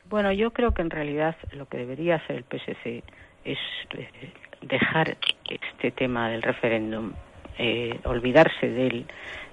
[0.08, 3.04] Bueno, yo creo que en realidad lo que debería hacer el PSC
[3.44, 3.58] es
[3.94, 5.16] eh, dejar
[5.48, 7.12] este tema del referéndum,
[7.58, 9.06] eh, olvidarse de él.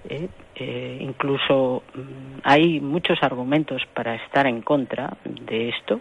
[0.09, 5.99] Eh, eh, incluso mm, hay muchos argumentos para estar en contra de esto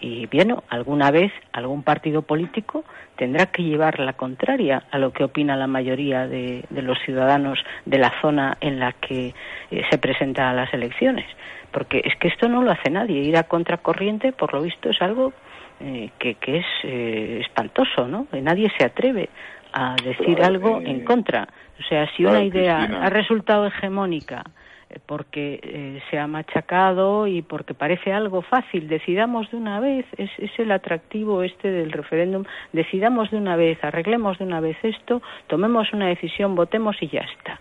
[0.00, 2.84] y bien, alguna vez algún partido político
[3.16, 7.60] tendrá que llevar la contraria a lo que opina la mayoría de, de los ciudadanos
[7.84, 9.34] de la zona en la que
[9.70, 11.26] se presenta a las elecciones.
[11.70, 13.20] Porque es que esto no lo hace nadie.
[13.20, 15.32] Ir a contracorriente, por lo visto, es algo
[15.80, 18.26] eh, que, que, es eh, espantoso, ¿no?
[18.32, 19.28] Nadie se atreve
[19.72, 21.48] a decir algo en eh, contra.
[21.80, 24.44] O sea, si una idea ha resultado hegemónica
[25.06, 30.52] porque se ha machacado y porque parece algo fácil, decidamos de una vez, es, es
[30.58, 35.92] el atractivo este del referéndum, decidamos de una vez, arreglemos de una vez esto, tomemos
[35.92, 37.58] una decisión, votemos y ya está.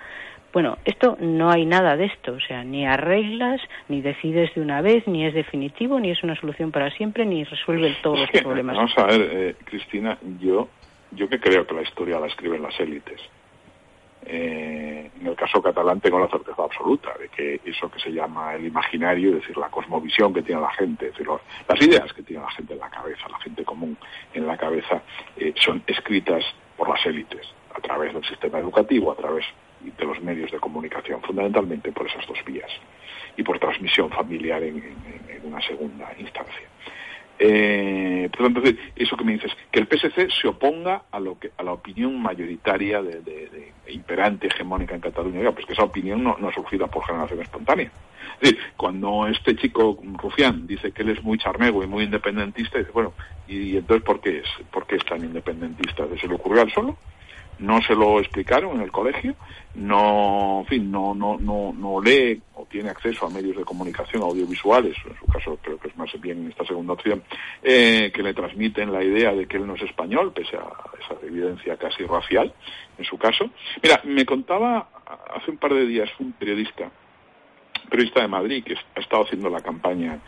[0.53, 4.81] Bueno, esto no hay nada de esto, o sea, ni arreglas, ni decides de una
[4.81, 8.77] vez, ni es definitivo, ni es una solución para siempre, ni resuelve todos los problemas.
[8.77, 10.69] Vamos a ver, eh, Cristina, yo,
[11.09, 13.19] yo que creo que la historia la escriben las élites.
[14.25, 18.53] Eh, en el caso catalán tengo la certeza absoluta de que eso que se llama
[18.53, 21.27] el imaginario, es decir, la cosmovisión que tiene la gente, es decir,
[21.67, 23.97] las ideas que tiene la gente en la cabeza, la gente común
[24.35, 25.01] en la cabeza,
[25.35, 26.43] eh, son escritas
[26.77, 29.45] por las élites, a través del sistema educativo, a través
[29.91, 32.71] de los medios de comunicación, fundamentalmente por esas dos vías
[33.35, 34.81] y por transmisión familiar en,
[35.43, 36.67] una segunda instancia.
[37.37, 38.61] Eh, por tanto,
[38.95, 42.21] eso que me dices, que el PSC se oponga a lo que a la opinión
[42.21, 47.41] mayoritaria de, imperante, hegemónica en Cataluña, pues que esa opinión no, ha surgido por generación
[47.41, 47.91] espontánea.
[48.41, 52.77] Es decir, cuando este chico Rufián dice que él es muy charnego y muy independentista,
[52.77, 53.13] dice, bueno,
[53.47, 56.05] ¿y, entonces por qué es, por qué es tan independentista?
[56.19, 56.97] ¿Se le ocurrió al solo?
[57.59, 59.35] No se lo explicaron en el colegio,
[59.75, 64.23] no, en fin, no, no, no, no lee o tiene acceso a medios de comunicación
[64.23, 67.23] audiovisuales, en su caso creo que es más bien esta segunda opción,
[67.61, 70.67] eh, que le transmiten la idea de que él no es español, pese a
[70.99, 72.53] esa evidencia casi racial,
[72.97, 73.49] en su caso.
[73.81, 74.89] Mira, me contaba
[75.35, 76.91] hace un par de días un periodista,
[77.93, 80.19] periodista de Madrid, que ha estado haciendo la campaña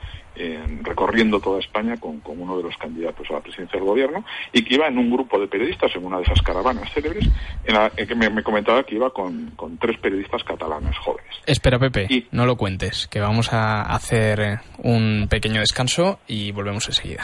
[0.82, 4.76] recorriendo toda España con, uno de los candidatos a la presidencia del gobierno y que
[4.76, 7.30] iba en un grupo de periodistas en una de esas caravanas célebres
[7.64, 11.32] en la que me, comentaba que iba con, tres periodistas catalanas jóvenes.
[11.46, 16.88] Espera, Pepe, no lo cuentes, que vamos a hacer eh, un pequeño descanso y volvemos
[16.88, 17.24] enseguida.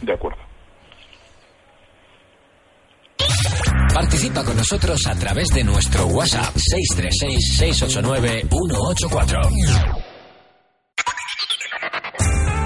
[0.00, 0.41] De acuerdo.
[3.92, 9.40] Participa con nosotros a través de nuestro WhatsApp 636 689 184.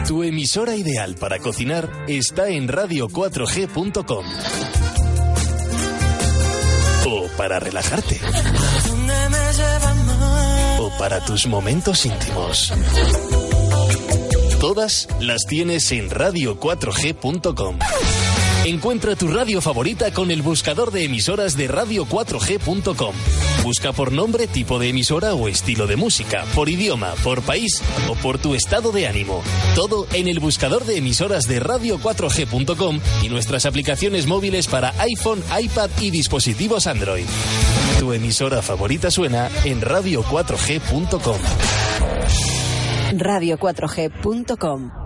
[0.06, 4.24] Tu emisora ideal para cocinar está en radio4g.com.
[7.08, 8.20] O para relajarte.
[10.78, 12.72] O para tus momentos íntimos.
[14.60, 17.78] Todas las tienes en radio4g.com.
[18.66, 23.14] Encuentra tu radio favorita con el buscador de emisoras de radio4g.com.
[23.62, 28.16] Busca por nombre, tipo de emisora o estilo de música, por idioma, por país o
[28.16, 29.44] por tu estado de ánimo.
[29.76, 35.90] Todo en el buscador de emisoras de radio4g.com y nuestras aplicaciones móviles para iPhone, iPad
[36.00, 37.26] y dispositivos Android.
[38.00, 41.38] Tu emisora favorita suena en radio4g.com.
[43.12, 45.05] Radio4g.com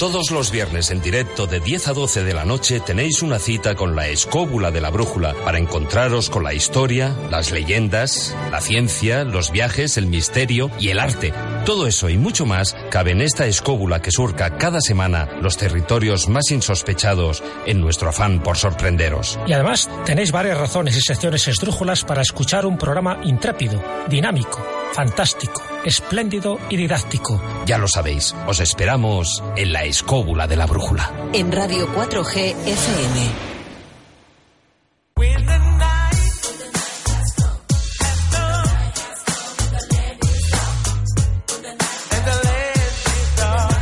[0.00, 3.74] Todos los viernes en directo de 10 a 12 de la noche tenéis una cita
[3.74, 9.24] con la escóbula de la brújula para encontraros con la historia, las leyendas, la ciencia,
[9.24, 11.34] los viajes, el misterio y el arte.
[11.66, 16.30] Todo eso y mucho más cabe en esta escóbula que surca cada semana los territorios
[16.30, 19.38] más insospechados en nuestro afán por sorprenderos.
[19.46, 25.62] Y además tenéis varias razones y secciones esdrújulas para escuchar un programa intrépido, dinámico, fantástico,
[25.84, 27.40] espléndido y didáctico.
[27.66, 31.12] Ya lo sabéis, os esperamos en la escóbula de la brújula.
[31.32, 33.50] En Radio 4G FM.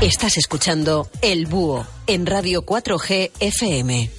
[0.00, 4.17] Estás escuchando El Búho en Radio 4G FM.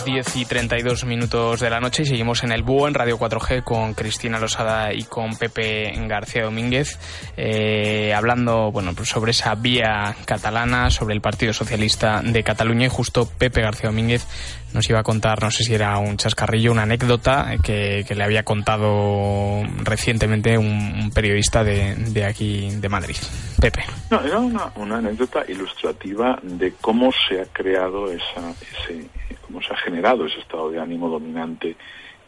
[0.00, 3.18] Las 10 y 32 minutos de la noche y seguimos en el Búho, en Radio
[3.18, 6.98] 4G, con Cristina Losada y con Pepe García Domínguez,
[7.36, 12.86] eh, hablando bueno, pues sobre esa vía catalana, sobre el Partido Socialista de Cataluña.
[12.86, 14.26] Y justo Pepe García Domínguez
[14.74, 18.44] nos iba a contar, no sé si era un chascarrillo, una anécdota que, le había
[18.44, 23.16] contado recientemente un, periodista de, aquí, de Madrid.
[23.60, 23.84] Pepe.
[24.10, 29.06] No, era una, una anécdota ilustrativa de cómo se ha creado esa, ese
[29.50, 31.76] cómo se ha generado ese estado de ánimo dominante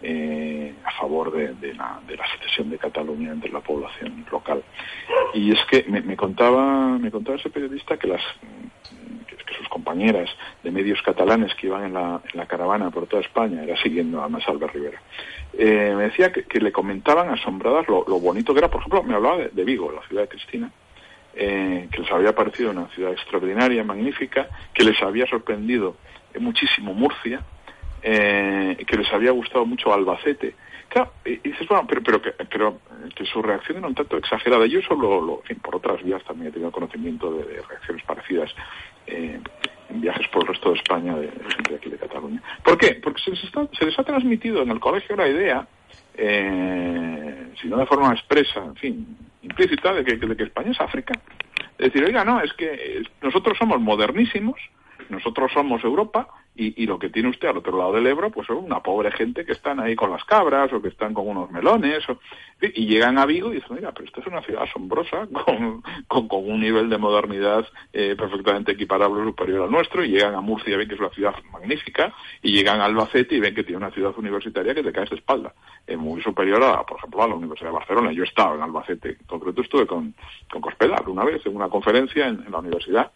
[0.02, 4.62] eh, a favor de, la, de, la, secesión de Cataluña entre la población local.
[5.32, 8.20] Y es que me, contaba me contaba ese periodista que las
[9.36, 10.30] que sus compañeras
[10.62, 14.22] de medios catalanes que iban en la, en la caravana por toda España, era siguiendo
[14.22, 15.00] a Masalva Rivera,
[15.54, 19.38] eh, me decía que, le comentaban asombradas lo, bonito que era, por ejemplo, me hablaba
[19.38, 20.70] de, Vigo, la ciudad de Cristina,
[21.34, 25.96] eh, que les había parecido una ciudad extraordinaria, magnífica, que les había sorprendido
[26.38, 27.42] muchísimo Murcia,
[28.02, 30.54] eh, que les había gustado mucho Albacete.
[30.88, 32.80] Claro, y, dices, bueno, pero, pero, que, pero
[33.14, 34.66] que su reacción era un tanto exagerada.
[34.66, 38.50] Yo solo, lo, en fin, por otras vías también he tenido conocimiento de, reacciones parecidas
[39.06, 39.40] eh,
[39.88, 42.42] en viajes por el resto de España, de, gente de aquí de Cataluña.
[42.62, 43.00] ¿Por qué?
[43.02, 45.66] Porque se les, se les ha transmitido en el colegio la idea,
[46.14, 50.80] eh, si no de forma expresa, en fin, implícita, de que, de que España es
[50.80, 51.14] África.
[51.78, 54.60] Es decir, oiga, no, es que nosotros somos modernísimos,
[55.10, 58.58] nosotros somos Europa y, lo que tiene usted al otro lado del Ebro, pues son
[58.58, 62.04] una pobre gente que están ahí con las cabras o que están con unos melones
[62.60, 65.26] y, llegan a Vigo y dicen, mira, pero esta es una ciudad asombrosa
[66.08, 70.42] con, un nivel de modernidad eh, perfectamente equiparable o superior al nuestro y llegan a
[70.42, 73.64] Murcia y ven que es una ciudad magnífica y llegan a Albacete y ven que
[73.64, 75.54] tiene una ciudad universitaria que te cae de espalda,
[75.86, 78.12] es muy superior a, por ejemplo, a la Universidad de Barcelona.
[78.12, 80.14] Yo he estado en Albacete, en concreto estuve con,
[80.50, 83.10] con Cospedal una vez en una conferencia en la universidad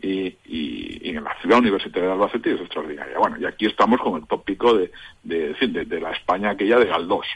[0.00, 3.18] y, y, en la ciudad universitaria de Albacete es extraordinaria.
[3.18, 4.90] Bueno, y aquí estamos con el tópico de,
[5.22, 7.26] de, de, de la España aquella de Galdós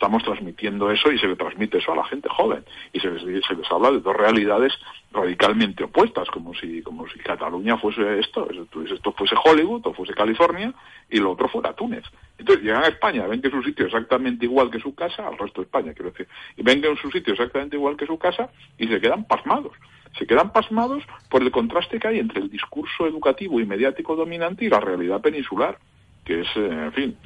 [0.00, 2.64] estamos transmitiendo eso y se le transmite eso a la gente joven.
[2.90, 4.72] Y se les, se les habla de dos realidades
[5.12, 10.72] radicalmente opuestas como si como si Cataluña fuese esto esto fuese Hollywood o fuese California
[11.10, 12.04] y lo otro fuera Túnez.
[12.38, 15.36] Entonces llegan a España ven que su sitio es exactamente igual que su casa al
[15.36, 18.18] resto de España quiero decir y ven que en su sitio exactamente igual que su
[18.18, 18.48] casa
[18.78, 19.72] y se quedan pasmados.
[20.18, 24.64] Se quedan pasmados por el contraste que hay entre el discurso educativo y mediático dominante
[24.64, 25.78] y la realidad peninsular
[26.24, 27.16] que es, eh, en fin,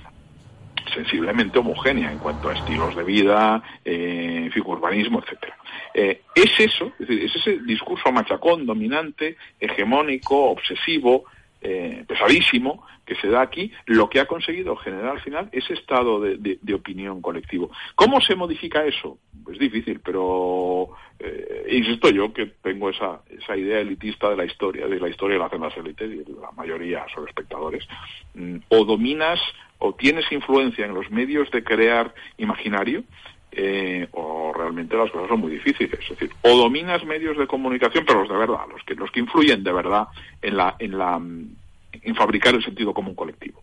[0.92, 5.56] sensiblemente homogénea en cuanto a estilos de vida, eh, urbanismo, etcétera.
[5.92, 11.24] Eh, es eso, es, decir, es ese discurso machacón, dominante, hegemónico, obsesivo,
[11.66, 16.20] eh, pesadísimo que se da aquí, lo que ha conseguido generar al final ese estado
[16.20, 17.70] de, opinión colectivo.
[17.94, 19.18] ¿Cómo se modifica eso?
[19.50, 24.86] Es difícil, pero eh, insisto yo que tengo esa, esa idea elitista de la historia,
[24.86, 27.86] de la historia hacen las élites y la mayoría son espectadores.
[28.34, 29.40] Mm, o dominas
[29.78, 33.04] o tienes influencia en los medios de crear imaginario,
[33.52, 36.00] eh, o realmente las cosas son muy difíciles.
[36.00, 39.20] Es decir, o dominas medios de comunicación, pero los de verdad, los que, los que
[39.20, 40.08] influyen de verdad
[40.42, 43.62] en la, en la, en fabricar el sentido común colectivo.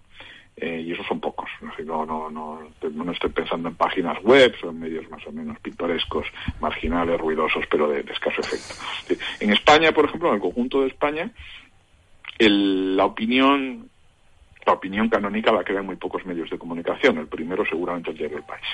[0.55, 1.49] Eh, y esos son pocos.
[1.86, 6.28] No, no, no, no, estoy pensando en páginas web, son medios más o menos pintorescos,
[6.59, 8.76] marginales, ruidosos, pero de, escaso efecto.
[9.39, 11.32] En España, por ejemplo, en el conjunto de España,
[12.38, 13.89] la opinión
[14.66, 17.18] la opinión canónica la crean muy pocos medios de comunicación.
[17.18, 18.66] El primero seguramente el diario El País.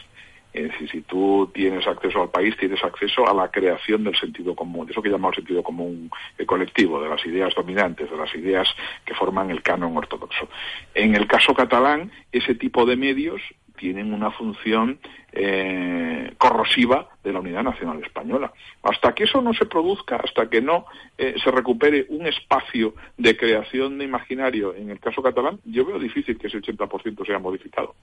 [0.53, 4.55] Es decir, si tú tienes acceso al país, tienes acceso a la creación del sentido
[4.55, 6.09] común, de eso que llamamos sentido común
[6.47, 8.67] colectivo, de las ideas dominantes, de las ideas
[9.05, 10.49] que forman el canon ortodoxo.
[10.95, 13.41] En el caso catalán, ese tipo de medios
[13.77, 14.99] tienen una función
[15.31, 18.51] eh, corrosiva de la unidad nacional española.
[18.83, 20.85] Hasta que eso no se produzca, hasta que no
[21.17, 25.99] eh, se recupere un espacio de creación de imaginario en el caso catalán, yo veo
[25.99, 27.95] difícil que ese 80% sea modificado.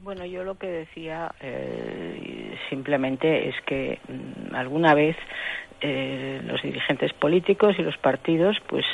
[0.00, 5.16] Bueno, yo lo que decía eh, simplemente es que mm, alguna vez
[5.82, 8.84] eh, los dirigentes políticos y los partidos, pues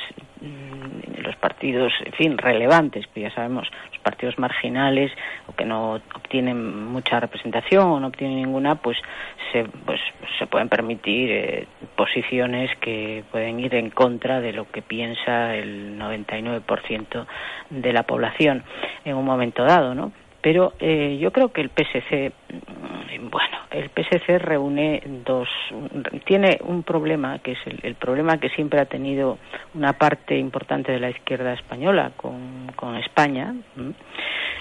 [0.41, 5.13] mm, los partidos, en fin, relevantes, pues ya sabemos, los partidos marginales
[5.47, 8.97] o que no obtienen mucha representación o no obtienen ninguna, pues
[9.53, 10.01] se, pues,
[10.39, 15.99] se pueden permitir eh, posiciones que pueden ir en contra de lo que piensa el
[15.99, 17.27] 99%
[17.71, 18.65] de la población
[19.05, 20.13] en un momento dado, ¿no?
[20.41, 25.49] Pero eh, yo creo que el PSC, mm, bueno, el PSC reúne dos,
[26.25, 29.39] tiene un problema que es el, problema que siempre ha tenido
[29.75, 33.55] una parte importante de la izquierda española con, con España,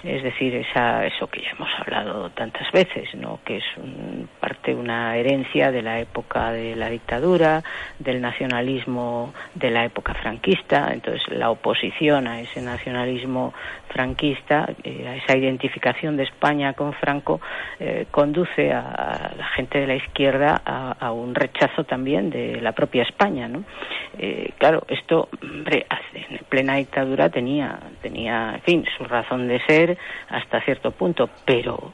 [0.03, 3.39] es decir, esa, eso que ya hemos hablado tantas veces, ¿no?
[3.43, 7.63] que es un, parte una herencia de la época de la dictadura,
[7.99, 13.53] del nacionalismo de la época franquista, entonces la oposición a ese nacionalismo
[13.89, 15.33] franquista, eh, a esa
[15.67, 17.41] identificación de España con Franco,
[17.79, 23.03] eh, conduce a, la gente de la izquierda a, un rechazo también de la propia
[23.03, 23.47] España.
[23.47, 23.63] ¿no?
[24.17, 29.97] Eh, claro, esto, hombre, en plena dictadura tenía, tenía, en fin, su razón de ser
[30.29, 31.93] hasta cierto punto, pero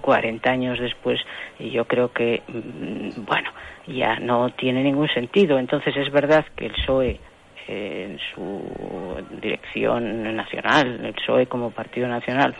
[0.00, 1.20] 40 años después
[1.58, 3.50] yo creo que, mm, bueno,
[3.86, 5.58] ya no tiene ningún sentido.
[5.58, 7.20] Entonces es verdad que el PSOE
[7.68, 8.62] en su
[9.40, 12.54] dirección nacional, el PSOE como partido nacional,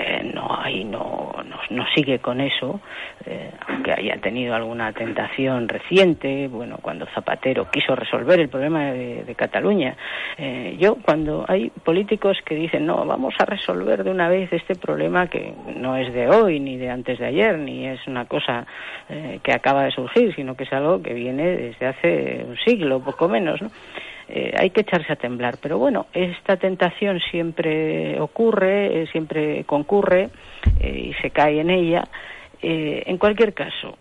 [0.00, 1.34] eh, no, hay, no,
[1.70, 2.80] no, sigue con eso,
[3.26, 9.34] eh, aunque haya tenido alguna tentación reciente, bueno, cuando Zapatero quiso resolver el problema de,
[9.36, 9.96] Cataluña.
[10.36, 14.76] Eh, yo, cuando hay políticos que dicen, no, vamos a resolver de una vez este
[14.76, 18.66] problema que no es de hoy, ni de antes de ayer, ni es una cosa
[19.42, 23.28] que acaba de surgir, sino que es algo que viene desde hace un siglo, poco
[23.28, 23.70] menos, ¿no?
[24.28, 25.56] Eh, hay que echarse a temblar.
[25.60, 30.28] Pero bueno, esta tentación siempre ocurre, eh, siempre concurre
[30.80, 32.04] eh, y se cae en ella.
[32.60, 33.96] en cualquier caso,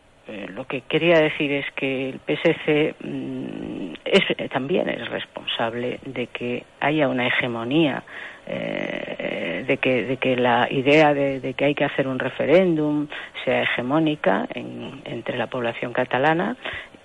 [0.49, 6.63] lo que quería decir es que el PSC mm, es, también es responsable de que
[6.80, 8.03] haya una hegemonía
[8.47, 13.07] de, que, de que la idea de, que hay que hacer un referéndum
[13.43, 16.55] sea hegemónica entre la población catalana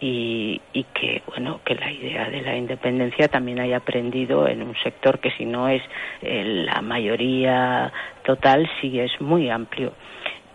[0.04, 5.20] y, que bueno que la idea de la independencia también haya aprendido en un sector
[5.20, 5.82] que si no es
[6.22, 7.92] eh, la mayoría
[8.24, 9.92] total sí es muy amplio.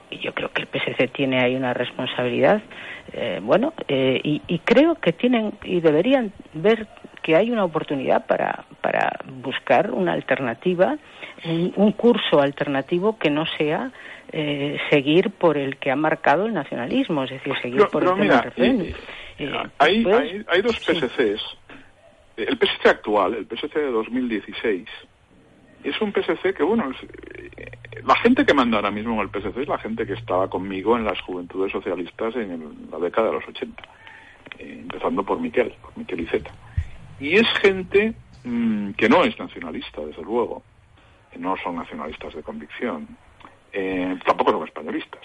[0.10, 2.62] Y yo creo que el PSC tiene ahí una responsabilidad
[3.14, 6.88] eh, bueno eh, y, creo que tienen y deberían ver
[7.22, 10.98] que hay una oportunidad para, para buscar una alternativa,
[11.46, 13.92] un, curso alternativo que no sea
[14.90, 18.10] seguir por el que ha marcado el nacionalismo, es decir, seguir por el
[19.40, 21.44] hay, hay, hay, dos PSCs.
[22.38, 24.88] El PSC actual, el PSC de 2016,
[25.84, 27.72] es un PSC que, bueno, eh,
[28.04, 30.98] la gente que manda ahora mismo en el PSC es la gente que estaba conmigo
[30.98, 33.84] en las juventudes socialistas en la década de los 80,
[34.60, 36.52] eh, empezando por Miquel, por Miquel Iceta.
[37.20, 38.14] Y es gente
[38.44, 40.64] mm, que no es nacionalista, desde luego,
[41.32, 43.08] que no son nacionalistas de convicción,
[43.72, 45.22] eh, tampoco son españolistas,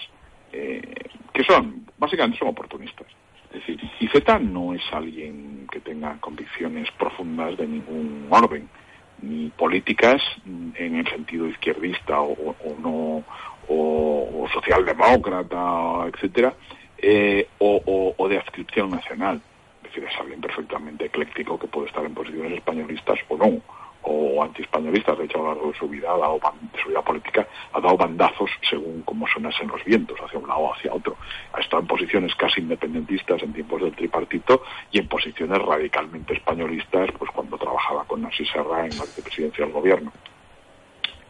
[0.51, 3.07] que son, básicamente son oportunistas.
[3.53, 8.67] Es decir, Iceta no es alguien que tenga convicciones profundas de ningún orden
[9.21, 13.23] ni políticas en el sentido izquierdista o, no
[13.69, 16.53] o, socialdemócrata, etcétera,
[16.97, 19.39] eh, o, de adscripción nacional.
[19.83, 23.61] Es decir, es alguien perfectamente ecléctico que puede estar en posiciones españolistas o no
[24.03, 26.39] o antiespañolistas, de hecho a lo largo de su vida, ha dado,
[26.81, 30.73] su vida política, ha dado bandazos según cómo sonasen los vientos, hacia un lado o
[30.73, 31.17] hacia otro.
[31.53, 37.09] Ha estado en posiciones casi independentistas en tiempos del tripartito y en posiciones radicalmente españolistas,
[37.17, 40.11] pues cuando trabajaba con Narcís Serra en la vicepresidencia del gobierno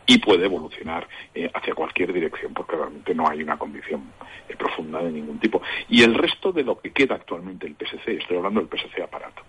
[0.05, 4.11] y puede evolucionar eh, hacia cualquier dirección porque realmente no hay una condición
[4.49, 5.61] eh, profunda de ningún tipo.
[5.89, 9.43] Y el resto de lo que queda actualmente el PSC, estoy hablando del PSC aparato,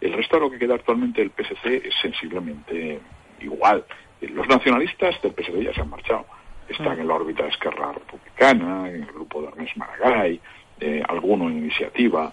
[0.00, 3.00] el resto de lo que queda actualmente del PSC es sensiblemente
[3.40, 3.84] igual.
[4.20, 6.26] Los nacionalistas del PSC ya se han marchado.
[6.68, 7.00] Están mm.
[7.00, 10.40] en la órbita de Esquerra Republicana, en el grupo de Ernest Maragall,
[10.80, 12.32] eh, alguno en iniciativa.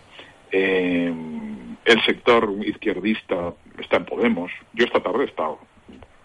[0.52, 1.14] Eh,
[1.86, 4.52] el sector izquierdista está en Podemos.
[4.74, 5.60] Yo esta tarde he estado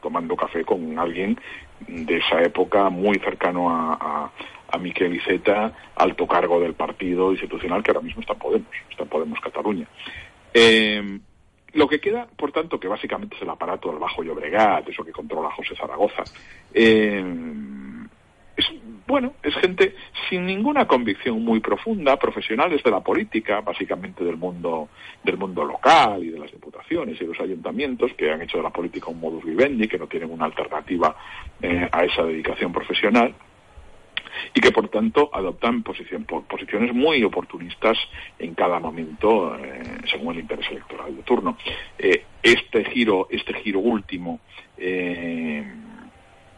[0.01, 1.39] tomando café con alguien
[1.87, 4.33] de esa época muy cercano a, a,
[4.69, 9.05] a Miquel Iceta, alto cargo del partido institucional que ahora mismo está en Podemos, está
[9.05, 9.87] en Podemos Cataluña.
[10.55, 11.21] Eh,
[11.75, 15.13] lo que queda, por tanto, que básicamente es el aparato del Bajo Llobregat, eso que
[15.13, 16.23] controla José Zaragoza,
[16.75, 17.25] eh,
[18.57, 18.67] es,
[19.07, 19.95] bueno, es gente
[20.29, 24.91] sin ninguna convicción muy profunda, profesionales de la política, básicamente del mundo,
[25.23, 28.71] del mundo local y de las diputaciones y los ayuntamientos, que han hecho de la
[28.71, 31.17] política un modus vivendi, que no tienen una alternativa
[31.61, 33.35] eh, a esa dedicación profesional
[34.55, 37.99] y que por tanto adoptan posiciones muy oportunistas
[38.39, 41.57] en cada momento eh, según el interés electoral de turno.
[41.99, 44.41] Eh, este giro, este giro último
[44.77, 45.65] eh,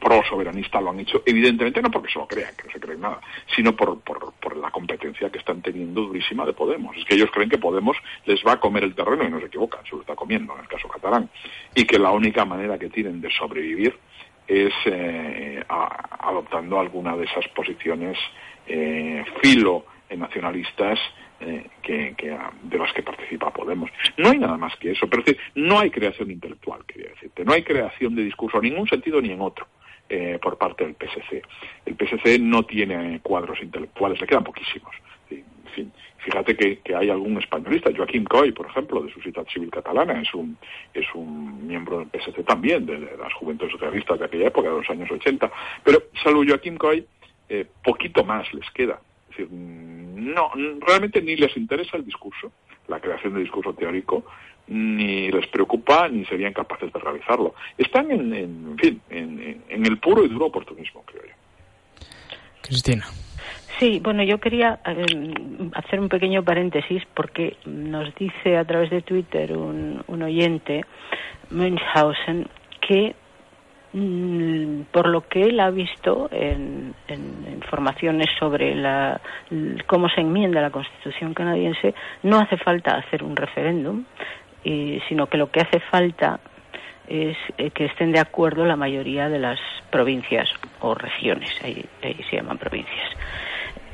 [0.05, 3.01] pro soberanista lo han hecho evidentemente no porque se lo crean, que no se creen
[3.01, 3.21] nada,
[3.55, 6.97] sino por, por, por, la competencia que están teniendo durísima de Podemos.
[6.97, 7.97] Es que ellos creen que Podemos
[8.27, 10.61] les va a comer el terreno y no se equivocan, se lo está comiendo en
[10.61, 11.31] el caso catalán.
[11.75, 13.99] Y que la única manera que tienen de sobrevivir
[14.47, 18.19] es eh, adoptando alguna de esas posiciones
[18.67, 19.87] eh, filo
[20.17, 20.99] nacionalistas
[21.41, 22.15] eh, que,
[22.63, 23.91] de las que participa Podemos.
[24.17, 25.23] No hay nada más que eso, pero
[25.55, 29.31] no hay creación intelectual, quería decirte, no hay creación de discurso en ningún sentido ni
[29.31, 29.67] en otro.
[30.07, 31.43] Eh, por parte del PSC.
[31.87, 34.95] El PSC no tiene cuadros intelectuales, le quedan poquísimos.
[35.31, 35.93] En fin,
[36.25, 40.57] Fíjate que, hay algún españolista, Joaquín Coy, por ejemplo, de Sociedad Civil Catalana, es un,
[40.95, 44.89] es un miembro del PSC también, de, las juventudes socialistas de aquella época, de los
[44.89, 45.51] años 80.
[45.85, 47.07] Pero, salvo Joaquín Coy,
[47.51, 49.01] eh, poquito más les queda.
[49.31, 50.51] Es decir, no,
[50.81, 52.53] realmente ni les interesa el discurso,
[52.89, 54.25] la creación de discurso teórico,
[54.69, 57.55] ni les preocupa ni serían capaces de realizarlo.
[57.77, 61.35] Están en, en, fin, en, en el puro y duro oportunismo, creo yo.
[62.63, 63.05] Cristina.
[63.79, 65.05] Sí, bueno, yo quería eh,
[65.75, 70.85] hacer un pequeño paréntesis porque nos dice a través de Twitter un, oyente,
[71.51, 72.47] Münchhausen,
[72.81, 73.17] que
[73.93, 76.95] mm, por lo que él ha visto en,
[77.53, 79.21] informaciones sobre la,
[79.87, 84.05] cómo se enmienda la Constitución canadiense, no hace falta hacer un referéndum,
[84.63, 86.39] sino que lo que hace falta
[87.09, 89.59] es eh, que estén de acuerdo la mayoría de las
[89.91, 90.49] provincias
[90.81, 91.85] o regiones, ahí
[92.31, 93.11] se llaman provincias.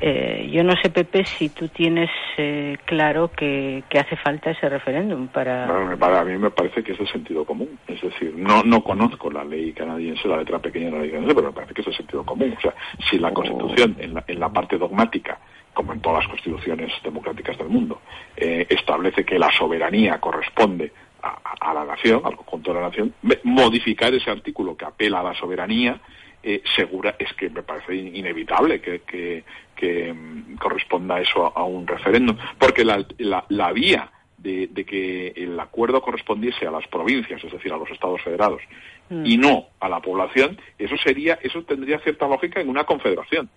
[0.03, 5.27] Eh, yo no sé, Pepe, si tú tienes eh, claro que, hace falta ese referéndum
[5.27, 5.67] para...
[5.99, 6.25] para...
[6.25, 7.77] mí me parece que es el sentido común.
[7.87, 11.35] Es decir, no, no conozco la ley canadiense, la letra pequeña de la ley canadiense,
[11.35, 12.55] pero me parece que es el sentido común.
[12.57, 12.73] O sea,
[13.09, 15.37] si la Constitución, en la, en la parte dogmática,
[15.71, 18.01] como en todas las constituciones democráticas del mundo,
[18.35, 20.91] eh, establece que la soberanía corresponde
[21.21, 25.23] a, a, la nación, al conjunto de la nación, modificar ese artículo que apela a
[25.23, 26.01] la soberanía
[26.43, 29.43] eh, segura es que me parece inevitable que, que,
[29.81, 36.67] mm, corresponda eso a, un referéndum, porque la, la, vía de, que el acuerdo correspondiese
[36.67, 38.61] a las provincias, es decir, a los estados federados,
[39.09, 39.25] mm.
[39.25, 43.49] y no a la población, eso sería, eso tendría cierta lógica en una confederación.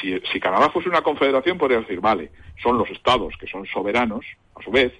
[0.00, 2.30] Si, si Canadá fuese una confederación, podría decir, vale,
[2.62, 4.92] son los estados que son soberanos, a su vez,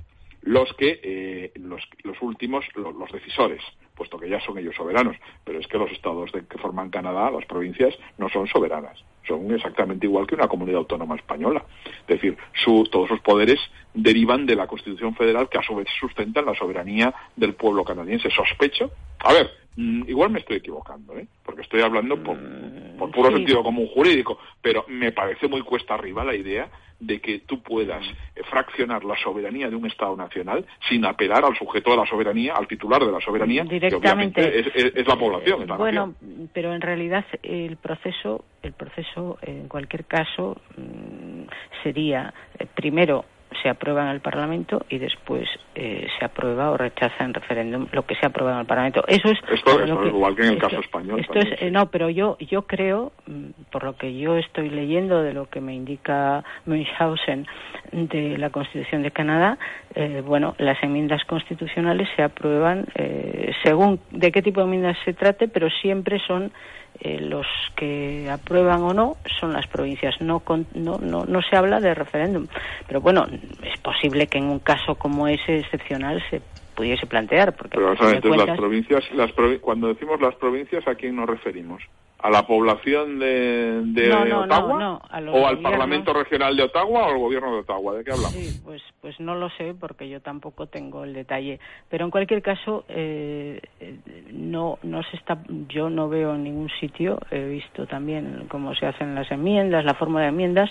[0.42, 3.62] los que, eh, los, los últimos, los decisores
[4.00, 5.14] puesto que ya son ellos soberanos.
[5.44, 8.98] Pero es que los estados de, que forman Canadá, las provincias, no son soberanas.
[9.26, 11.64] Son exactamente igual que una comunidad autónoma española.
[12.02, 13.58] Es decir, su, todos sus poderes
[13.94, 18.30] derivan de la Constitución Federal, que a su vez sustenta la soberanía del pueblo canadiense.
[18.30, 18.90] Sospecho.
[19.20, 21.26] A ver, mm, igual me estoy equivocando, ¿eh?
[21.44, 25.94] porque estoy hablando por, Mm, por puro sentido común jurídico, pero me parece muy cuesta
[25.94, 26.68] arriba la idea
[27.00, 28.04] de que tú puedas
[28.36, 32.52] eh, fraccionar la soberanía de un Estado nacional sin apelar al sujeto de la soberanía,
[32.54, 33.90] al titular de la soberanía, Directamente.
[33.90, 35.62] que obviamente es, es- es la población.
[35.62, 36.50] es la bueno, nación.
[36.52, 41.42] pero en realidad el proceso, el proceso en cualquier caso mm,
[41.82, 43.24] sería eh, primero
[43.64, 48.06] se aprueba en el Parlamento y después eh, se aprueba o rechaza en referéndum lo
[48.06, 49.02] que se aprueba en el Parlamento.
[49.08, 51.18] Eso es Esto, que- es igual que en el esto- caso español.
[51.18, 54.70] esto también, es, eh, no, pero yo yo creo, mm, por lo que yo estoy
[54.70, 57.44] leyendo de lo que me indica Münchhausen
[57.90, 59.58] de la Constitución de Canadá,
[59.96, 65.12] eh, bueno, las enmiendas constitucionales se aprueban eh, según de qué tipo de enmiendas se
[65.12, 66.52] trate, pero siempre son
[66.98, 70.14] eh, los que aprueban o no son las provincias.
[70.20, 72.46] No, con- no, no, no se habla de referéndum.
[72.86, 73.26] Pero bueno,
[73.62, 76.42] es posible que en un caso como ese excepcional se
[76.74, 80.94] pudiese plantear, porque Pero a ver, las provincias, las provi- cuando decimos las provincias, ¿a
[80.94, 81.82] quién nos referimos?
[82.22, 84.78] ¿A la población de, de No, no, no, Ottawa?
[84.78, 85.58] no, a los ¿O al.
[85.60, 87.94] Parlamento Regional de Ottawa o al Gobierno de Ottawa?
[87.94, 88.32] ¿De qué hablamos?
[88.32, 91.58] Sí, pues, pues no lo sé porque yo tampoco tengo el detalle.
[91.88, 93.96] Pero en cualquier caso, eh, eh,
[94.32, 98.86] no, no se está, yo no veo en ningún sitio, he visto también cómo se
[98.86, 100.70] hacen las enmiendas, la forma de enmiendas,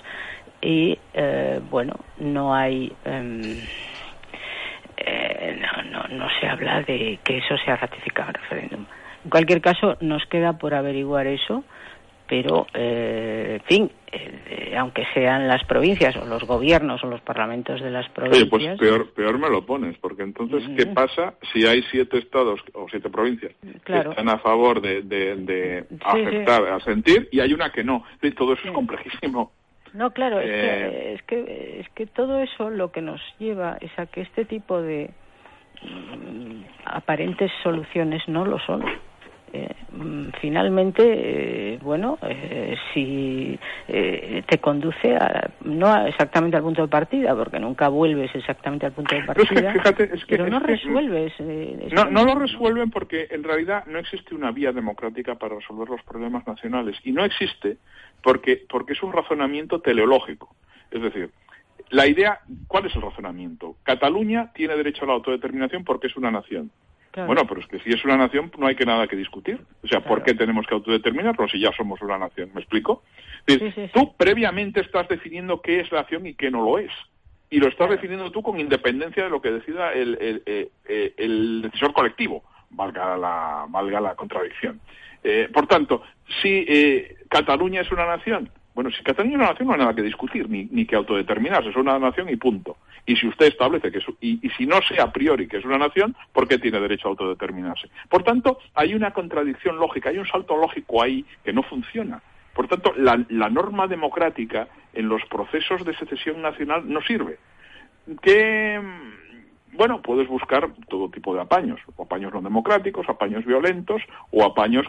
[0.62, 2.92] y eh, bueno, no hay.
[3.06, 3.42] em,
[4.98, 8.86] eh, no, no, no se habla de que eso sea ratificado en referéndum.
[9.24, 11.64] En cualquier caso, nos queda por averiguar eso,
[12.28, 14.40] pero, eh, en fin, eh,
[14.72, 18.14] eh, aunque sean las provincias o los gobiernos o los parlamentos de las Oye,
[18.46, 18.50] provincias.
[18.50, 20.94] pues peor, peor me lo pones, porque entonces, ¿qué Mm.
[20.94, 23.52] pasa si hay siete estados o siete provincias
[23.84, 24.04] Claro.
[24.04, 26.70] que están a favor de, de, de Sí, aceptar, sí.
[26.72, 28.04] asentir, y hay una que no?
[28.38, 29.52] Todo eso es complejísimo.
[29.94, 33.78] No, claro, es, Eh, que, es que es que todo eso lo que nos lleva
[33.82, 35.10] es a que este tipo de
[35.82, 38.84] mm, aparentes soluciones no lo son.
[39.52, 39.74] Eh,
[40.42, 41.02] finalmente,
[41.74, 47.36] eh, bueno, eh, si eh, te conduce a, no a- exactamente al punto de partida,
[47.36, 50.48] porque nunca vuelves exactamente al punto de Pero es que, partida, fíjate, es que- pero
[50.48, 51.34] no resuelves.
[51.40, 52.12] eh, No, esto.
[52.12, 56.46] no lo resuelven porque en realidad no existe una vía democrática para resolver los problemas
[56.46, 56.98] nacionales.
[57.04, 57.78] Y no existe
[58.22, 60.56] porque, porque es un razonamiento teleológico.
[60.92, 61.32] Es decir,
[61.90, 63.78] la idea, ¿cuál es el razonamiento?
[63.84, 66.70] Cataluña tiene derecho a la autodeterminación porque es una nación.
[67.20, 67.28] Claro.
[67.28, 69.60] Bueno, pero es que si es una nación no hay que nada que discutir.
[69.84, 72.52] O sea, ¿por qué tenemos que autodeterminarnos si ya somos una nación?
[72.54, 73.04] ¿Me explico?
[73.46, 76.92] Es decir, Tú previamente estás definiendo qué es nación y qué no lo es.
[77.50, 81.14] Y lo estás definiendo tú con independencia de lo que decida el, el, eh, eh,
[81.18, 84.80] el decisor colectivo, valga la, valga la contradicción.
[85.24, 86.04] Eh, por tanto,
[86.42, 88.50] si eh, Cataluña es una nación,
[88.80, 91.68] bueno, si Cataluña es una nación no hay nada que discutir, ni, ni que autodeterminarse,
[91.68, 92.78] es una nación y punto.
[93.06, 95.78] Y si usted establece que es, y, si no sé a priori que es una
[95.78, 97.90] nación, ¿por qué tiene derecho a autodeterminarse?
[98.08, 102.24] Por tanto, hay una contradicción lógica, hay un salto lógico ahí que no funciona.
[102.54, 107.38] Por tanto, la, la norma democrática en los procesos de secesión nacional no sirve.
[108.08, 109.19] Mm,
[109.74, 114.02] bueno, puedes buscar todo tipo de apaños, o apaños no democráticos, apaños violentos
[114.32, 114.86] o apaños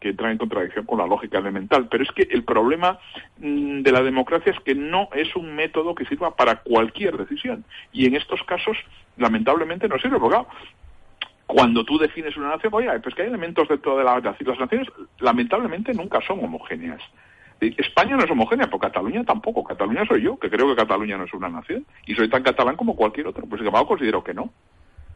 [0.00, 1.88] que entran en contradicción con la lógica elemental.
[1.88, 2.98] Pero es que el problema
[3.38, 7.64] mm, de la democracia es que no es un método que sirva para cualquier decisión.
[7.92, 8.76] Y en estos casos,
[9.16, 10.18] lamentablemente, no sirve.
[10.18, 10.38] Porque,
[11.46, 14.88] cuando tú defines una nación, oye, pues que hay elementos dentro de la, las naciones,
[15.20, 17.00] lamentablemente nunca son homogéneas.
[17.60, 19.64] Eh, España no es homogénea, pero Cataluña tampoco.
[19.64, 21.86] Cataluña soy yo, que creo que Cataluña no es una nación.
[22.06, 23.46] Y soy tan catalán como cualquier otro.
[23.46, 24.50] Pues embargo considero que no.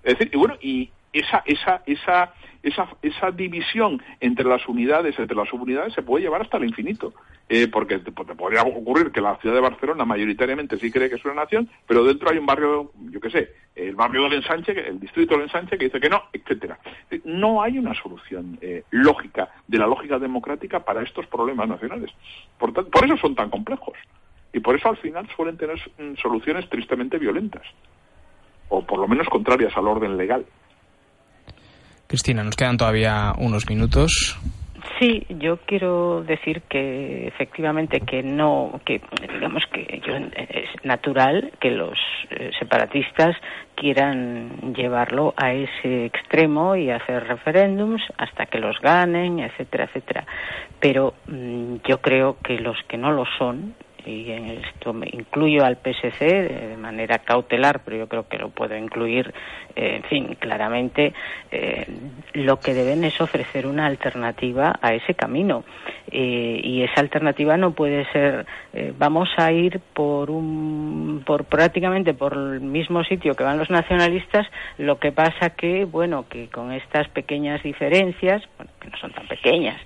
[0.03, 5.37] Es decir, y bueno, y esa, esa, esa, esa, esa división entre las unidades, entre
[5.37, 7.13] las subunidades, se puede llevar hasta el infinito.
[7.53, 11.25] Eh, porque te, podría ocurrir que la ciudad de Barcelona mayoritariamente sí cree que es
[11.25, 15.01] una nación, pero dentro hay un barrio, yo qué sé, el barrio del Ensanche, el
[15.01, 16.79] distrito del Ensanche, que dice que no, etcétera.
[17.11, 22.13] Eh, No hay una solución eh, lógica de la lógica democrática para estos problemas nacionales.
[22.57, 22.71] Por
[23.05, 23.99] eso son tan complejos.
[24.53, 27.63] Y por eso al final suelen tener mm, soluciones tristemente violentas.
[28.69, 30.47] O por lo menos contrarias al orden legal.
[32.11, 34.37] Cristina, nos quedan todavía unos minutos.
[34.99, 39.01] Sí, yo quiero decir que efectivamente que no, que
[39.33, 40.03] digamos que
[40.37, 41.97] es natural que los
[42.31, 43.37] eh, separatistas
[43.77, 50.27] quieran llevarlo a ese extremo y hacer referéndums hasta que los ganen, etcétera, etcétera.
[50.81, 53.77] Pero mm, yo creo que los que no lo son
[54.07, 58.51] y en esto me incluyo al PSC de manera cautelar, pero yo creo que lo
[58.51, 59.33] puedo incluir,
[59.77, 61.13] eh, en fin, claramente,
[61.51, 61.87] eh,
[62.35, 65.65] lo que deben es ofrecer una alternativa a ese camino.
[66.11, 68.45] Eh, y esa alternativa no puede ser,
[68.99, 74.47] vamos a ir por un, por prácticamente por el mismo sitio que van los nacionalistas,
[74.79, 79.29] lo que pasa que, bueno, que con estas pequeñas diferencias, bueno, que no son tan
[79.29, 79.81] pequeñas,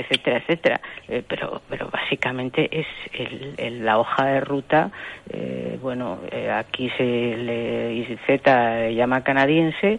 [0.00, 0.80] etcétera, etcétera.
[1.08, 4.90] Eh, pero, pero básicamente es el, la hoja de ruta.
[5.30, 9.98] Eh, bueno, eh, aquí se le llama canadiense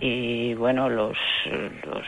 [0.00, 1.16] y bueno, los,
[1.84, 2.06] los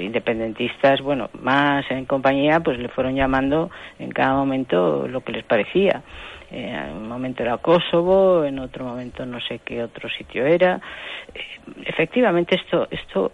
[0.00, 5.44] independentistas, bueno, más en compañía, pues le fueron llamando en cada momento lo que les
[5.44, 6.02] parecía.
[6.54, 10.80] En un momento era Kosovo, en otro momento no sé qué otro sitio era.
[11.84, 13.32] efectivamente, esto, esto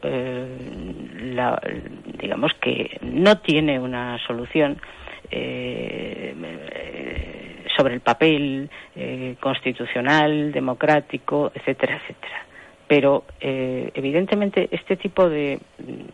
[2.21, 4.81] digamos que no tiene una solución
[5.33, 6.35] eh,
[7.77, 12.45] sobre el papel eh, constitucional, democrático, etcétera, etcétera.
[12.89, 15.61] Pero eh, evidentemente este tipo de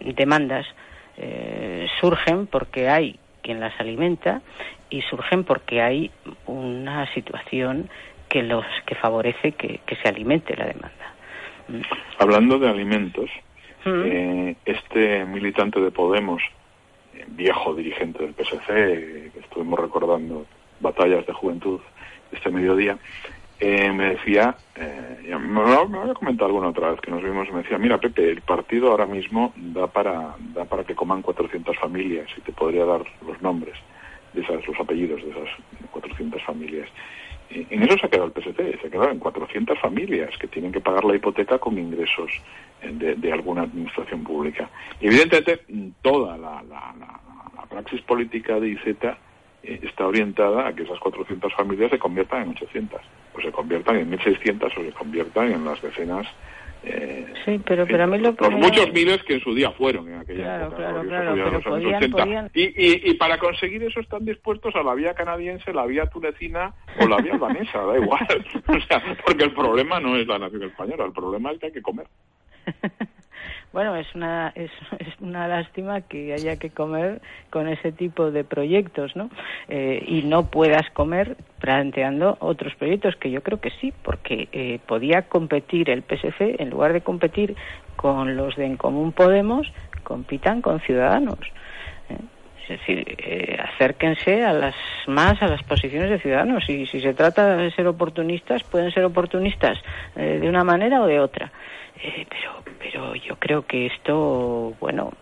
[0.00, 0.66] demandas
[1.98, 4.42] surgen porque hay quien las alimenta
[4.90, 6.10] y surgen porque hay
[6.46, 7.88] una situación
[8.28, 11.14] que los que favorece que se alimente la demanda.
[12.18, 13.30] Hablando de alimentos,
[13.84, 16.42] eh, este militante de Podemos,
[17.14, 20.46] eh, viejo dirigente del PSC, que estuvimos recordando
[20.80, 21.80] batallas de juventud
[22.32, 22.98] este mediodía,
[23.60, 27.78] eh, me decía, me, lo, había comentado alguna otra vez que nos vimos, me decía,
[27.78, 32.40] mira Pepe, el partido ahora mismo da para, da para que coman 400 familias y
[32.42, 33.74] te podría dar los nombres
[34.34, 35.48] de esas, los apellidos de esas
[35.90, 36.88] 400 familias.
[37.48, 40.72] En eso se ha quedado el PSC, se ha quedado en 400 familias que tienen
[40.72, 42.30] que pagar la hipoteca con ingresos
[42.82, 44.68] de, alguna administración pública.
[45.00, 45.60] evidentemente,
[46.02, 46.62] toda la,
[47.68, 49.16] praxis política de IZ eh,
[49.66, 53.00] está orientada a que esas 400 familias se conviertan en 800,
[53.34, 56.26] o se conviertan en 1.600 o se conviertan en las decenas
[56.88, 60.06] eh, sí, pero, pero a mí lo Los muchos miles que en su día fueron
[60.08, 60.76] en aquella claro, época.
[60.76, 61.02] Claro,
[61.34, 65.84] claro, pero Y, y, y, para conseguir eso están dispuestos a la vía canadiense, la
[65.84, 68.44] vía tunecina o la vía albanesa, da igual.
[68.68, 71.72] o sea, porque el problema no es la nación española, el problema es que hay
[71.72, 72.06] que comer.
[73.76, 74.70] bueno, es una, es,
[75.20, 77.20] una lástima que haya que comer
[77.50, 79.28] con ese tipo de proyectos, ¿no?
[79.68, 84.78] Eh, y no puedas comer planteando otros proyectos, que yo creo que sí, porque eh,
[84.86, 87.54] podía competir el PSC, en lugar de competir
[87.96, 89.70] con los de En Común Podemos,
[90.04, 91.40] compitan con Ciudadanos.
[92.68, 92.74] ¿Eh?
[92.74, 94.74] Es decir, acérquense a las
[95.06, 99.04] más a las posiciones de ciudadanos y si se trata de ser oportunistas, pueden ser
[99.04, 99.78] oportunistas
[100.14, 101.52] de una manera o de otra.
[102.02, 105.12] Eh, pero, pero yo creo que esto, bueno,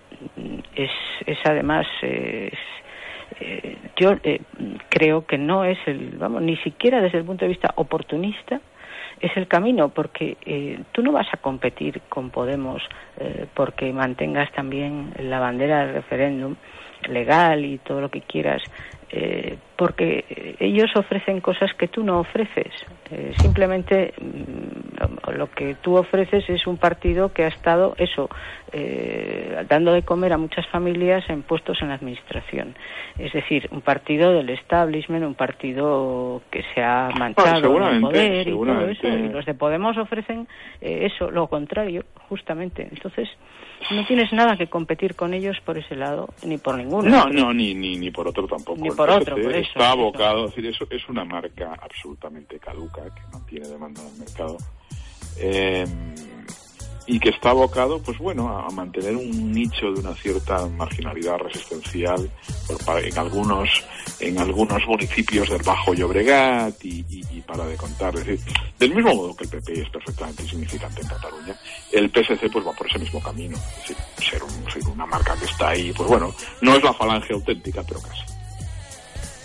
[0.75, 0.91] es,
[1.25, 2.51] es además, eh,
[3.97, 4.41] yo eh,
[4.89, 8.61] creo que no es el, vamos, ni siquiera desde el punto de vista oportunista,
[9.21, 10.37] es el camino, porque
[10.93, 12.83] tú no vas a competir con Podemos
[13.55, 16.57] porque mantengas también la bandera del referéndum
[17.09, 18.63] legal y todo lo que quieras,
[19.77, 22.73] porque ellos ofrecen cosas que tú no ofreces.
[23.41, 28.29] simplemente mm, lo que tú ofreces es un partido que ha estado, eso,
[28.73, 32.75] eh, dando de comer a muchas familias en puestos en la administración.
[33.19, 38.51] Es decir, un partido del establishment, un partido que se ha manchado ah, poder y
[38.51, 39.09] todo eso.
[39.09, 40.49] Y los de Podemos ofrecen
[40.81, 42.89] eh, eso, lo contrario, justamente.
[42.91, 43.29] Entonces,
[43.91, 47.09] no tienes nada que competir con ellos por ese lado, ni por ninguno.
[47.09, 48.81] No, no, ni, ni, ni por otro tampoco.
[48.81, 53.03] Ni por otro, por eso, Está abocado, es decir, eso es una marca absolutamente caduca
[53.15, 54.57] que no tiene demanda en el mercado
[55.39, 55.87] eh,
[57.07, 62.31] y que está abocado, pues bueno, a, mantener un nicho de una cierta marginalidad resistencial
[63.03, 63.69] en algunos
[64.21, 68.15] en algunos municipios del Bajo Llobregat y, para de contar.
[68.17, 71.57] Es decir, del mismo modo que el PP es perfectamente insignificante en Cataluña,
[71.93, 73.57] el PSC pues va por ese mismo camino.
[73.85, 74.41] ser,
[74.73, 78.34] ser una marca que está ahí, pues bueno, no es la falange auténtica, pero casi.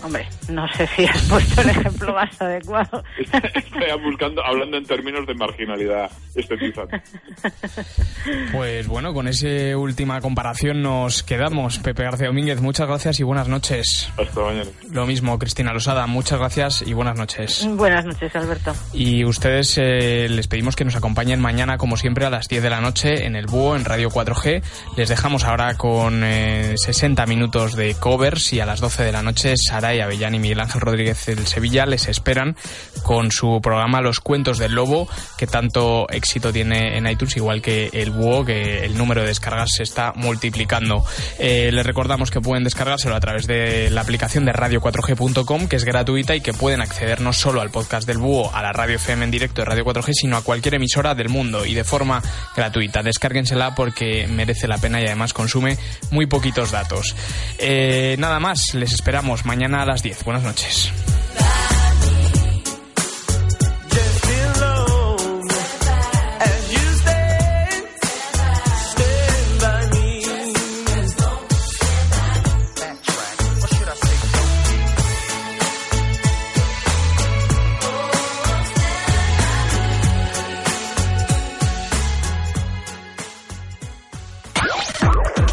[0.02, 3.04] Hombre, no sé si has puesto el ejemplo más adecuado.
[3.18, 7.02] Estoy buscando, hablando en términos de marginalidad estetizante.
[8.52, 11.78] Pues bueno, con esa última comparación nos quedamos.
[11.78, 14.10] Pepe García Domínguez, muchas gracias y buenas noches.
[14.16, 14.70] Hasta mañana.
[14.90, 17.66] Lo mismo, Cristina Losada, muchas gracias y buenas noches.
[17.76, 18.72] Buenas noches, Alberto.
[18.92, 22.70] Y ustedes eh, les pedimos que nos acompañen mañana, como siempre, a las 10 de
[22.70, 24.62] la noche en el Búho, en Radio 4G.
[24.96, 29.22] Les dejamos ahora con 60 eh, minutos de covers y a las 12 de la
[29.22, 32.56] noche Sara Y Avellán Miguel Ángel Rodríguez del Sevilla les esperan
[33.02, 37.90] con su programa Los Cuentos del Lobo, que tanto éxito tiene en iTunes, igual que
[37.92, 41.04] el Búho, que el número de descargas se está multiplicando.
[41.38, 45.84] Eh, les recordamos que pueden descargárselo a través de la aplicación de radio4g.com, que es
[45.84, 49.24] gratuita y que pueden acceder no solo al podcast del Búho, a la radio FM
[49.24, 52.22] en directo de Radio 4G, sino a cualquier emisora del mundo y de forma
[52.56, 53.02] gratuita.
[53.02, 55.78] Descárguensela porque merece la pena y además consume
[56.10, 57.14] muy poquitos datos.
[57.58, 60.24] Eh, nada más, les esperamos mañana a las 10.
[60.24, 60.92] Buenas noches.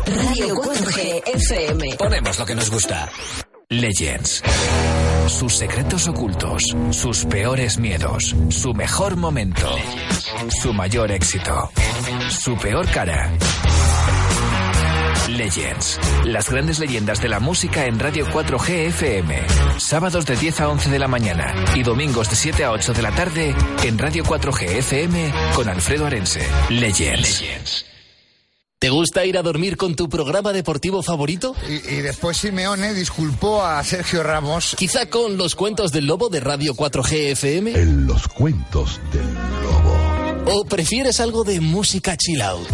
[0.06, 1.96] Radio 4G FM.
[1.98, 3.10] Ponemos lo que nos gusta.
[3.70, 4.42] Legends.
[5.28, 9.68] Sus secretos ocultos, sus peores miedos, su mejor momento,
[10.62, 11.70] su mayor éxito,
[12.30, 13.30] su peor cara.
[15.28, 16.00] Legends.
[16.24, 19.36] Las grandes leyendas de la música en Radio 4G FM.
[19.80, 23.02] Sábados de 10 a 11 de la mañana y domingos de 7 a 8 de
[23.02, 23.54] la tarde
[23.84, 26.48] en Radio 4G FM con Alfredo Arense.
[26.70, 27.97] Legends.
[28.80, 31.56] ¿Te gusta ir a dormir con tu programa deportivo favorito?
[31.68, 34.76] Y, y después Simeone disculpó a Sergio Ramos.
[34.78, 37.72] Quizá con los cuentos del lobo de Radio 4G FM.
[37.72, 39.26] En los cuentos del
[39.64, 40.60] lobo.
[40.60, 42.68] ¿O prefieres algo de música chill out?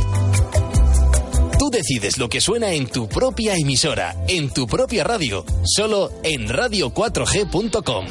[1.57, 6.49] Tú decides lo que suena en tu propia emisora, en tu propia radio, solo en
[6.49, 8.07] radio4g.com.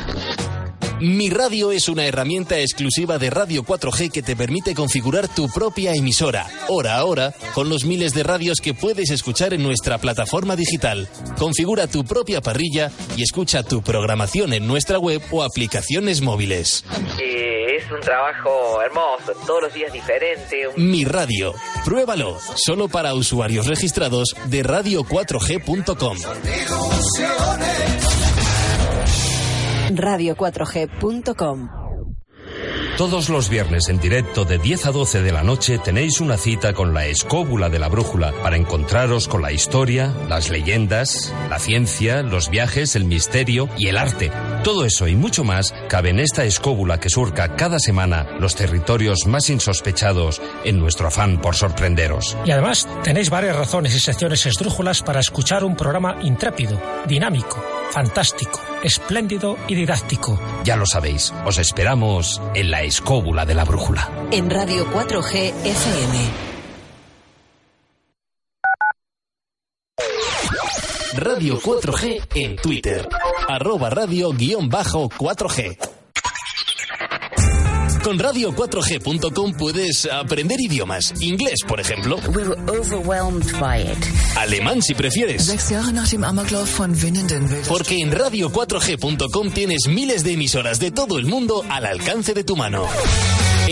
[1.02, 5.94] Mi Radio es una herramienta exclusiva de Radio 4G que te permite configurar tu propia
[5.94, 10.54] emisora, hora a hora, con los miles de radios que puedes escuchar en nuestra plataforma
[10.54, 11.08] digital.
[11.36, 16.84] Configura tu propia parrilla y escucha tu programación en nuestra web o aplicaciones móviles.
[17.20, 20.68] Eh, es un trabajo hermoso, todos los días diferente.
[20.76, 21.52] Mi Radio.
[21.84, 26.18] Pruébalo, solo para usuarios registrados de radio4g.com.
[29.96, 31.68] Radio4G.com.
[32.98, 36.74] Todos los viernes en directo de 10 a 12 de la noche tenéis una cita
[36.74, 42.22] con la escóbula de la brújula para encontraros con la historia, las leyendas, la ciencia,
[42.22, 44.30] los viajes, el misterio y el arte.
[44.64, 49.26] Todo eso y mucho más cabe en esta escóbula que surca cada semana los territorios
[49.26, 52.36] más insospechados en nuestro afán por sorprenderos.
[52.44, 57.60] Y además tenéis varias razones y secciones esdrújulas para escuchar un programa intrépido, dinámico,
[57.90, 60.40] fantástico, espléndido y didáctico.
[60.62, 64.08] Ya lo sabéis, os esperamos en la escóbula de la brújula.
[64.30, 66.51] En Radio 4G FM.
[71.22, 73.08] Radio 4G en Twitter.
[73.48, 75.78] Arroba radio guion bajo 4G.
[78.02, 81.14] Con radio4g.com puedes aprender idiomas.
[81.20, 82.16] Inglés, por ejemplo.
[82.34, 84.04] We were overwhelmed by it.
[84.36, 85.46] Alemán, si prefieres.
[87.68, 92.56] Porque en radio4g.com tienes miles de emisoras de todo el mundo al alcance de tu
[92.56, 92.88] mano.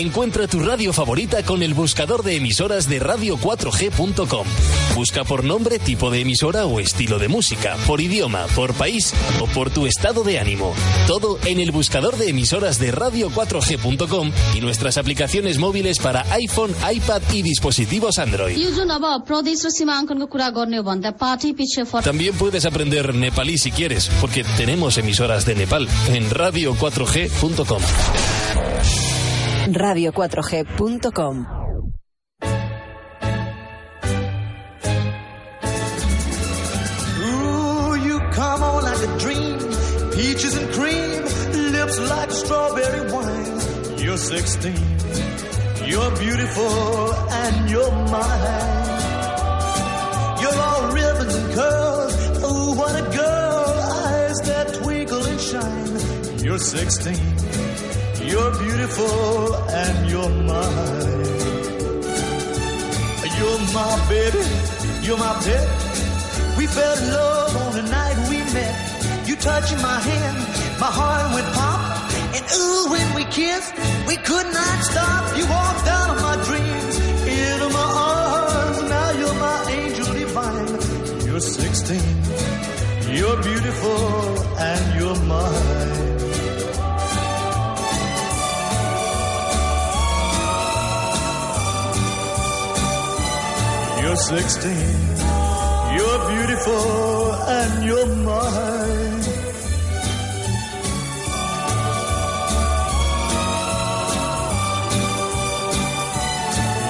[0.01, 4.47] Encuentra tu radio favorita con el buscador de emisoras de radio4g.com.
[4.95, 9.45] Busca por nombre, tipo de emisora o estilo de música, por idioma, por país o
[9.45, 10.73] por tu estado de ánimo.
[11.05, 17.21] Todo en el buscador de emisoras de radio4g.com y nuestras aplicaciones móviles para iPhone, iPad
[17.31, 18.57] y dispositivos Android.
[22.03, 27.81] También puedes aprender nepalí si quieres, porque tenemos emisoras de Nepal en radio4g.com.
[29.69, 31.47] Radio4G.com.
[37.21, 39.59] Ooh, you come on like a dream.
[40.11, 41.21] Peaches and cream,
[41.71, 43.99] lips like strawberry wine.
[43.99, 44.73] You're 16.
[45.85, 48.91] You're beautiful and you're mine.
[50.41, 52.13] You're all ribbons and curls.
[52.43, 53.65] Oh, what a girl.
[54.07, 56.39] Eyes that twinkle and shine.
[56.43, 57.40] You're 16.
[58.29, 61.21] You're beautiful and you're mine.
[63.37, 64.43] You're my baby.
[65.01, 65.67] You're my pet.
[66.57, 69.27] We fell in love on the night we met.
[69.27, 70.37] You touching my hand,
[70.79, 71.81] my heart went pop.
[72.35, 73.73] And ooh, when we kissed,
[74.07, 75.37] we could not stop.
[75.37, 76.95] You walked out of my dreams,
[77.25, 78.81] into my arms.
[78.89, 81.25] Now you're my angel divine.
[81.25, 81.99] You're 16.
[83.17, 86.20] You're beautiful and you're mine.
[94.11, 94.71] you're 16.
[95.95, 99.23] You're beautiful and you're mine.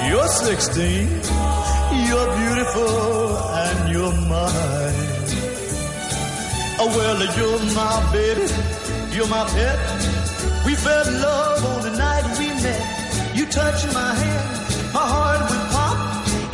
[0.08, 1.08] You're 16.
[2.08, 5.12] You're beautiful and you're mine.
[6.80, 8.48] Oh, well, you're my baby.
[9.14, 9.78] You're my pet.
[10.66, 13.36] We fell in love on the night we met.
[13.36, 14.92] You touched my hand.
[14.92, 15.71] My heart went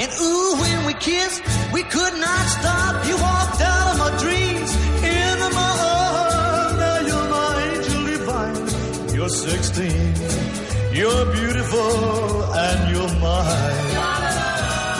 [0.00, 1.42] and ooh, when we kissed,
[1.72, 3.06] we could not stop.
[3.06, 4.70] You walked out of my dreams,
[5.02, 6.76] into my arms.
[6.82, 9.14] Now you're my angel divine.
[9.14, 10.94] You're 16.
[10.98, 13.94] You're beautiful and you're mine.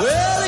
[0.03, 0.39] Well,